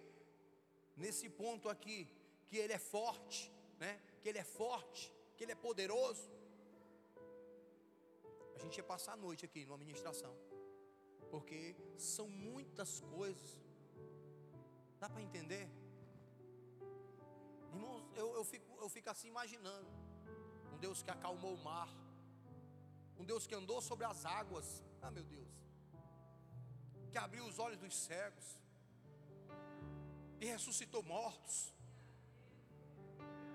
[0.97, 1.99] nesse ponto aqui,
[2.47, 3.99] que Ele é forte, né?
[4.21, 6.29] que Ele é forte, que Ele é poderoso,
[8.55, 10.33] a gente ia passar a noite aqui numa ministração,
[11.29, 13.49] porque são muitas coisas,
[14.99, 15.67] dá para entender?
[17.73, 19.89] Irmãos, eu, eu, fico, eu fico assim imaginando,
[20.73, 21.89] um Deus que acalmou o mar,
[23.17, 25.53] um Deus que andou sobre as águas, ah meu Deus,
[27.11, 28.61] que abriu os olhos dos cegos,
[30.41, 31.73] e ressuscitou mortos,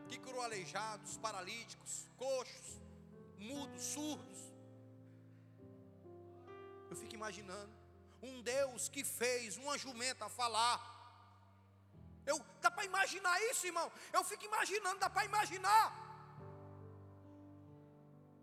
[0.09, 2.81] que curou aleijados, paralíticos, coxos,
[3.39, 4.56] mudos, surdos.
[6.97, 7.73] Eu fico imaginando
[8.23, 10.79] um Deus que fez uma jumenta falar.
[12.25, 13.93] Eu dá para imaginar isso, irmão?
[14.15, 15.87] Eu fico imaginando, dá para imaginar.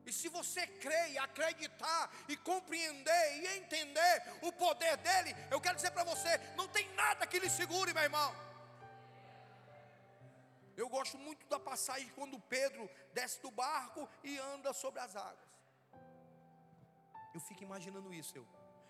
[0.06, 5.92] E se você crer, acreditar e compreender e entender o poder dele, eu quero dizer
[5.92, 8.36] para você, não tem nada que lhe segure, meu irmão.
[10.78, 15.43] Eu gosto muito da passagem quando Pedro desce do barco e anda sobre as águas.
[17.34, 18.46] Eu fico imaginando isso, eu.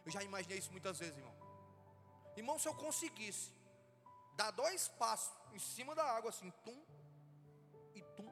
[0.06, 1.36] Eu já imaginei isso muitas vezes, irmão.
[2.36, 3.52] Irmão, se eu conseguisse
[4.36, 6.80] dar dois passos em cima da água, assim, tum
[7.96, 8.32] e tum,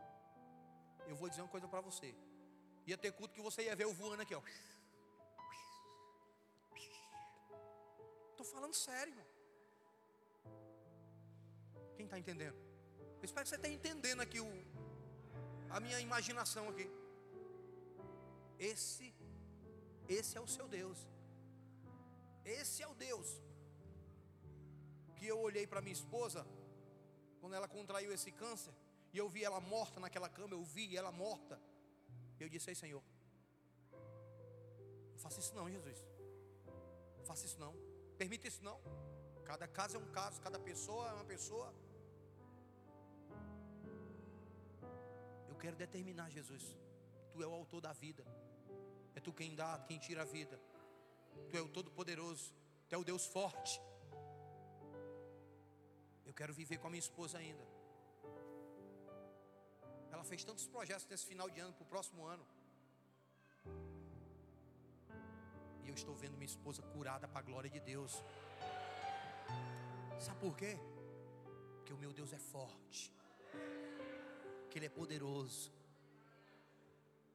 [1.08, 2.14] eu vou dizer uma coisa para você.
[2.86, 4.42] Ia ter culto que você ia ver eu voando aqui, ó.
[8.32, 9.28] Estou falando sério, irmão.
[11.96, 12.58] Quem está entendendo?
[13.20, 14.52] Eu espero que você esteja entendendo aqui o,
[15.70, 16.90] a minha imaginação aqui.
[18.58, 19.14] Esse,
[20.20, 21.00] esse é o seu Deus.
[22.44, 23.30] Esse é o Deus
[25.16, 26.42] que eu olhei para minha esposa
[27.40, 28.74] quando ela contraiu esse câncer
[29.14, 31.62] e eu vi ela morta naquela cama, eu vi ela morta.
[32.40, 33.04] Eu disse: Ei, Senhor,
[35.12, 36.00] não faça isso não, Jesus.
[37.18, 37.74] Não faça isso não.
[38.18, 38.80] Permita isso não.
[39.44, 41.74] Cada caso é um caso, cada pessoa é uma pessoa.
[45.50, 46.64] Eu quero determinar, Jesus.
[47.32, 48.24] Tu é o autor da vida.
[49.16, 50.60] É tu quem dá, quem tira a vida.
[51.50, 52.54] Tu é o Todo-Poderoso.
[52.88, 53.82] Tu é o Deus forte.
[56.26, 57.66] Eu quero viver com a minha esposa ainda.
[60.12, 62.46] Ela fez tantos projetos nesse final de ano para o próximo ano.
[65.84, 68.14] E eu estou vendo minha esposa curada para a glória de Deus.
[70.20, 70.78] Sabe por quê?
[71.78, 73.14] Porque o meu Deus é forte.
[74.70, 75.72] Que Ele é poderoso.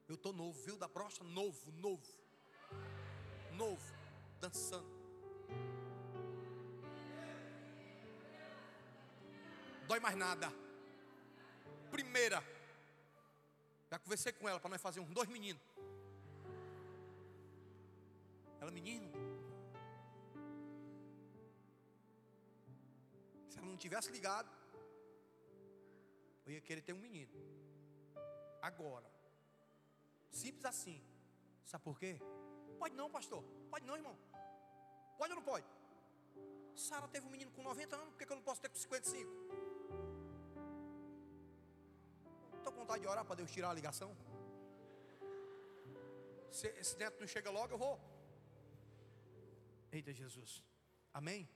[0.08, 0.76] Eu estou novo, viu?
[0.76, 2.06] Da próstata, novo, novo.
[3.52, 3.94] Novo,
[4.40, 4.96] dançando.
[9.86, 10.52] Dói mais nada.
[11.90, 12.42] Primeira
[13.90, 15.62] já conversei com ela para nós fazer uns dois meninos.
[18.60, 19.10] Ela, menino.
[23.48, 24.50] Se ela não tivesse ligado,
[26.44, 27.32] eu ia querer ter um menino.
[28.60, 29.15] Agora.
[30.30, 31.02] Simples assim.
[31.64, 32.20] Sabe por quê?
[32.78, 33.42] Pode não, pastor.
[33.70, 34.16] Pode não, irmão.
[35.18, 35.66] Pode ou não pode?
[36.74, 39.30] Sara teve um menino com 90 anos, por que eu não posso ter com 55?
[42.58, 44.14] Estou com vontade de orar para Deus tirar a ligação.
[46.50, 47.98] Se esse neto não chega logo, eu vou.
[49.90, 50.64] Eita Jesus.
[51.12, 51.48] Amém?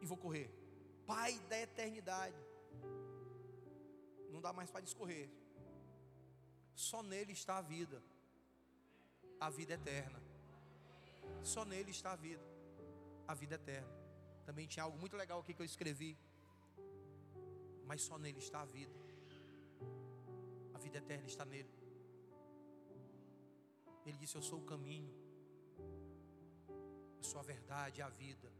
[0.00, 0.50] E vou correr.
[1.06, 2.36] Pai da eternidade.
[4.30, 5.30] Não dá mais para discorrer.
[6.76, 8.00] Só nele está a vida.
[9.40, 10.20] A vida eterna.
[11.42, 12.46] Só nele está a vida.
[13.26, 13.94] A vida eterna.
[14.44, 16.16] Também tinha algo muito legal aqui que eu escrevi
[17.88, 18.98] mas só nele está a vida.
[20.74, 21.72] A vida eterna está nele.
[24.04, 25.14] Ele disse: Eu sou o caminho,
[27.18, 28.50] eu sou a verdade a vida.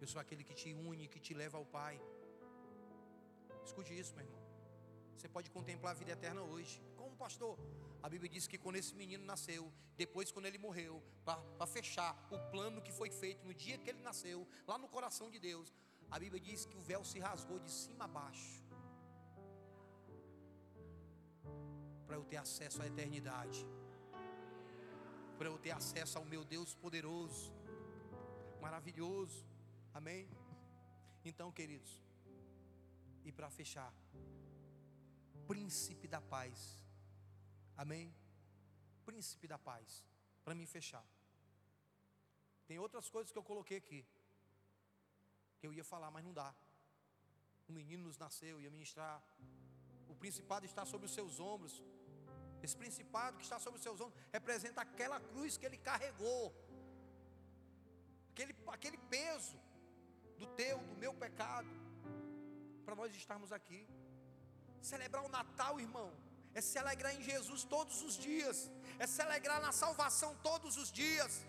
[0.00, 1.96] Eu sou aquele que te une, que te leva ao Pai.
[3.64, 4.41] Escute isso, meu irmão.
[5.16, 6.82] Você pode contemplar a vida eterna hoje.
[6.96, 7.58] Como pastor?
[8.02, 12.38] A Bíblia diz que quando esse menino nasceu, depois quando ele morreu, para fechar o
[12.50, 15.72] plano que foi feito no dia que ele nasceu, lá no coração de Deus,
[16.10, 18.62] a Bíblia diz que o véu se rasgou de cima a baixo.
[22.06, 23.64] Para eu ter acesso à eternidade.
[25.38, 27.52] Para eu ter acesso ao meu Deus poderoso.
[28.60, 29.46] maravilhoso.
[29.94, 30.28] Amém?
[31.24, 32.02] Então, queridos,
[33.24, 33.92] e para fechar,
[35.52, 36.58] príncipe da paz.
[37.82, 38.04] Amém?
[39.08, 39.86] Príncipe da paz.
[40.44, 41.04] Para mim fechar.
[42.68, 44.00] Tem outras coisas que eu coloquei aqui.
[45.58, 46.50] Que eu ia falar, mas não dá.
[47.68, 49.16] Um menino nos nasceu, ia ministrar.
[50.08, 51.74] O principado está sobre os seus ombros.
[52.62, 56.44] Esse principado que está sobre os seus ombros representa aquela cruz que ele carregou.
[58.30, 59.58] Aquele, aquele peso
[60.38, 61.68] do teu, do meu pecado.
[62.86, 63.82] Para nós estarmos aqui.
[64.90, 66.12] Celebrar o Natal, irmão,
[66.54, 70.90] é se alegrar em Jesus todos os dias, é se alegrar na salvação todos os
[70.90, 71.40] dias,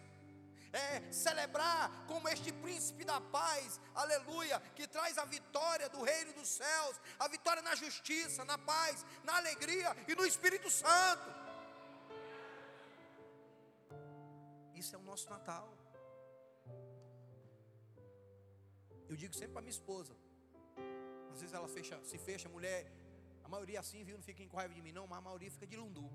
[0.72, 6.48] é celebrar como este príncipe da paz, aleluia, que traz a vitória do reino dos
[6.48, 11.28] céus, a vitória na justiça, na paz, na alegria e no Espírito Santo.
[14.76, 15.68] Isso é o nosso Natal.
[19.10, 20.16] Eu digo sempre para minha esposa,
[21.34, 23.03] às vezes ela fecha, se fecha, mulher
[23.44, 24.18] a maioria assim, viu?
[24.18, 26.10] Não fiquem com raiva de mim, não, mas a maioria fica de lundu.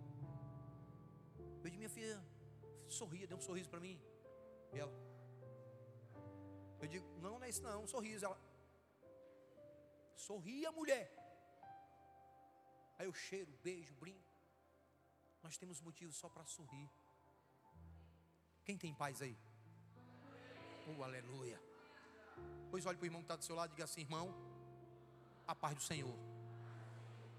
[1.62, 2.24] Eu disse, minha filha,
[2.88, 4.00] sorria, dê um sorriso para mim.
[4.72, 4.92] E ela,
[6.80, 8.24] eu digo, não, não é isso não, um sorriso.
[8.24, 8.38] Ela,
[10.14, 11.06] sorria, mulher.
[12.98, 14.32] Aí eu cheiro, beijo, brinco.
[15.42, 16.90] Nós temos motivos só para sorrir.
[18.64, 19.36] Quem tem paz aí?
[20.88, 21.60] Oh, aleluia.
[22.70, 24.34] Pois olhe para o irmão que está do seu lado e diga assim, irmão,
[25.46, 26.27] a paz do Senhor.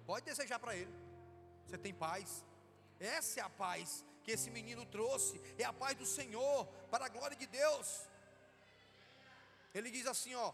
[0.10, 0.93] Pode desejar para ele.
[1.66, 2.43] Você tem paz.
[2.99, 5.39] Essa é a paz que esse menino trouxe.
[5.55, 7.88] É a paz do Senhor para a glória de Deus.
[9.72, 10.51] Ele diz assim, ó,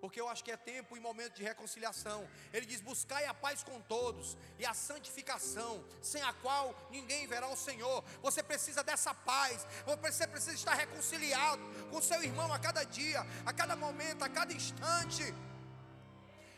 [0.00, 2.20] porque eu acho que é tempo e momento de reconciliação.
[2.52, 7.48] Ele diz: Buscai a paz com todos e a santificação, sem a qual ninguém verá
[7.48, 8.04] o Senhor.
[8.22, 9.66] Você precisa dessa paz,
[10.00, 14.52] você precisa estar reconciliado com seu irmão a cada dia, a cada momento, a cada
[14.52, 15.24] instante.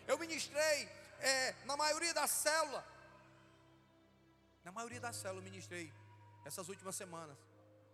[0.07, 0.87] Eu ministrei
[1.21, 2.85] é, na maioria da célula,
[4.65, 5.93] na maioria da célula eu ministrei
[6.45, 7.37] essas últimas semanas,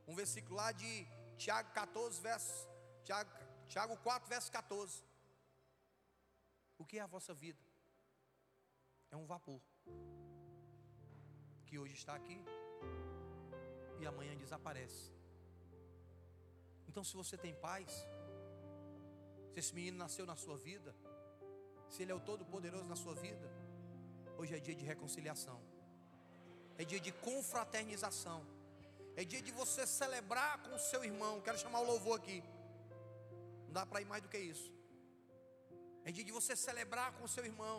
[0.06, 1.06] um versículo lá de
[1.36, 2.68] Tiago 14, verso,
[3.04, 3.30] Tiago,
[3.68, 5.04] Tiago 4, verso 14.
[6.78, 7.60] O que é a vossa vida?
[9.10, 9.60] É um vapor
[11.66, 12.44] que hoje está aqui
[14.00, 15.12] e amanhã desaparece.
[16.88, 17.90] Então, se você tem paz,
[19.52, 20.94] se esse menino nasceu na sua vida,
[21.92, 23.46] se Ele é o Todo-Poderoso na sua vida,
[24.38, 25.58] hoje é dia de reconciliação,
[26.78, 28.40] é dia de confraternização,
[29.14, 31.34] é dia de você celebrar com o seu irmão.
[31.42, 32.42] Quero chamar o louvor aqui,
[33.66, 34.72] não dá para ir mais do que isso.
[36.06, 37.78] É dia de você celebrar com o seu irmão,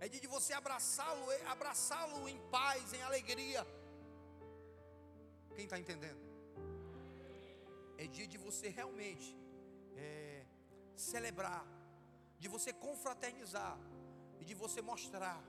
[0.00, 1.26] é dia de você abraçá-lo,
[1.56, 3.66] abraçá-lo em paz, em alegria.
[5.54, 6.22] Quem está entendendo?
[7.98, 9.36] É dia de você realmente
[9.94, 10.46] é,
[10.96, 11.73] celebrar
[12.38, 13.78] de você confraternizar
[14.40, 15.42] e de você mostrar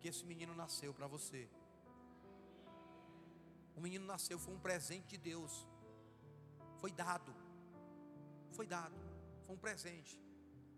[0.00, 1.48] que esse menino nasceu para você.
[3.74, 5.66] O menino nasceu, foi um presente de Deus,
[6.80, 7.34] foi dado,
[8.50, 8.98] foi dado,
[9.44, 10.20] foi um presente.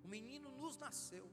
[0.05, 1.31] O menino nos nasceu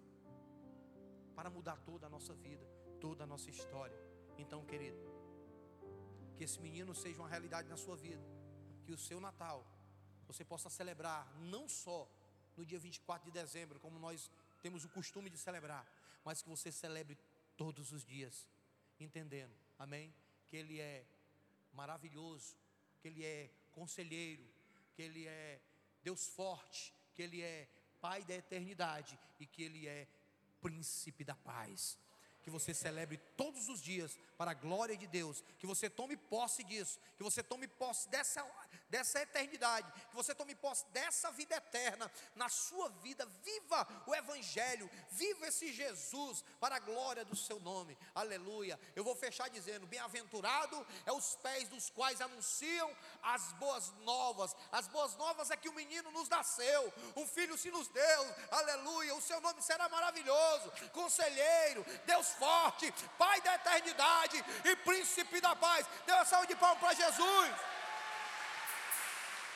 [1.35, 2.65] para mudar toda a nossa vida,
[2.99, 3.99] toda a nossa história.
[4.37, 4.97] Então, querido,
[6.35, 8.23] que esse menino seja uma realidade na sua vida,
[8.83, 9.65] que o seu Natal
[10.27, 12.09] você possa celebrar não só
[12.57, 14.29] no dia 24 de dezembro, como nós
[14.61, 15.85] temos o costume de celebrar,
[16.23, 17.17] mas que você celebre
[17.57, 18.47] todos os dias,
[18.99, 20.13] entendendo, amém?
[20.47, 21.05] Que Ele é
[21.73, 22.55] maravilhoso,
[23.01, 24.43] que Ele é conselheiro,
[24.95, 25.59] que Ele é
[26.03, 27.67] Deus forte, que Ele é
[28.01, 30.07] Pai da eternidade e que Ele é
[30.61, 31.97] príncipe da paz
[32.45, 36.63] que você celebre todos os dias para a glória de Deus, que você tome posse
[36.63, 38.45] disso, que você tome posse dessa,
[38.89, 43.25] dessa eternidade, que você tome posse dessa vida eterna na sua vida.
[43.43, 48.79] Viva o Evangelho, viva esse Jesus para a glória do seu nome, aleluia.
[48.95, 54.55] Eu vou fechar dizendo: bem-aventurado é os pés dos quais anunciam as boas novas.
[54.71, 59.15] As boas novas é que o menino nos nasceu, um filho se nos deu, aleluia.
[59.15, 64.24] O seu nome será maravilhoso, conselheiro, Deus forte, Pai da eternidade
[64.63, 65.85] e príncipe da paz.
[66.05, 67.51] Dê uma salva de palmas para Jesus.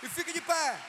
[0.03, 0.79] E fique de pé.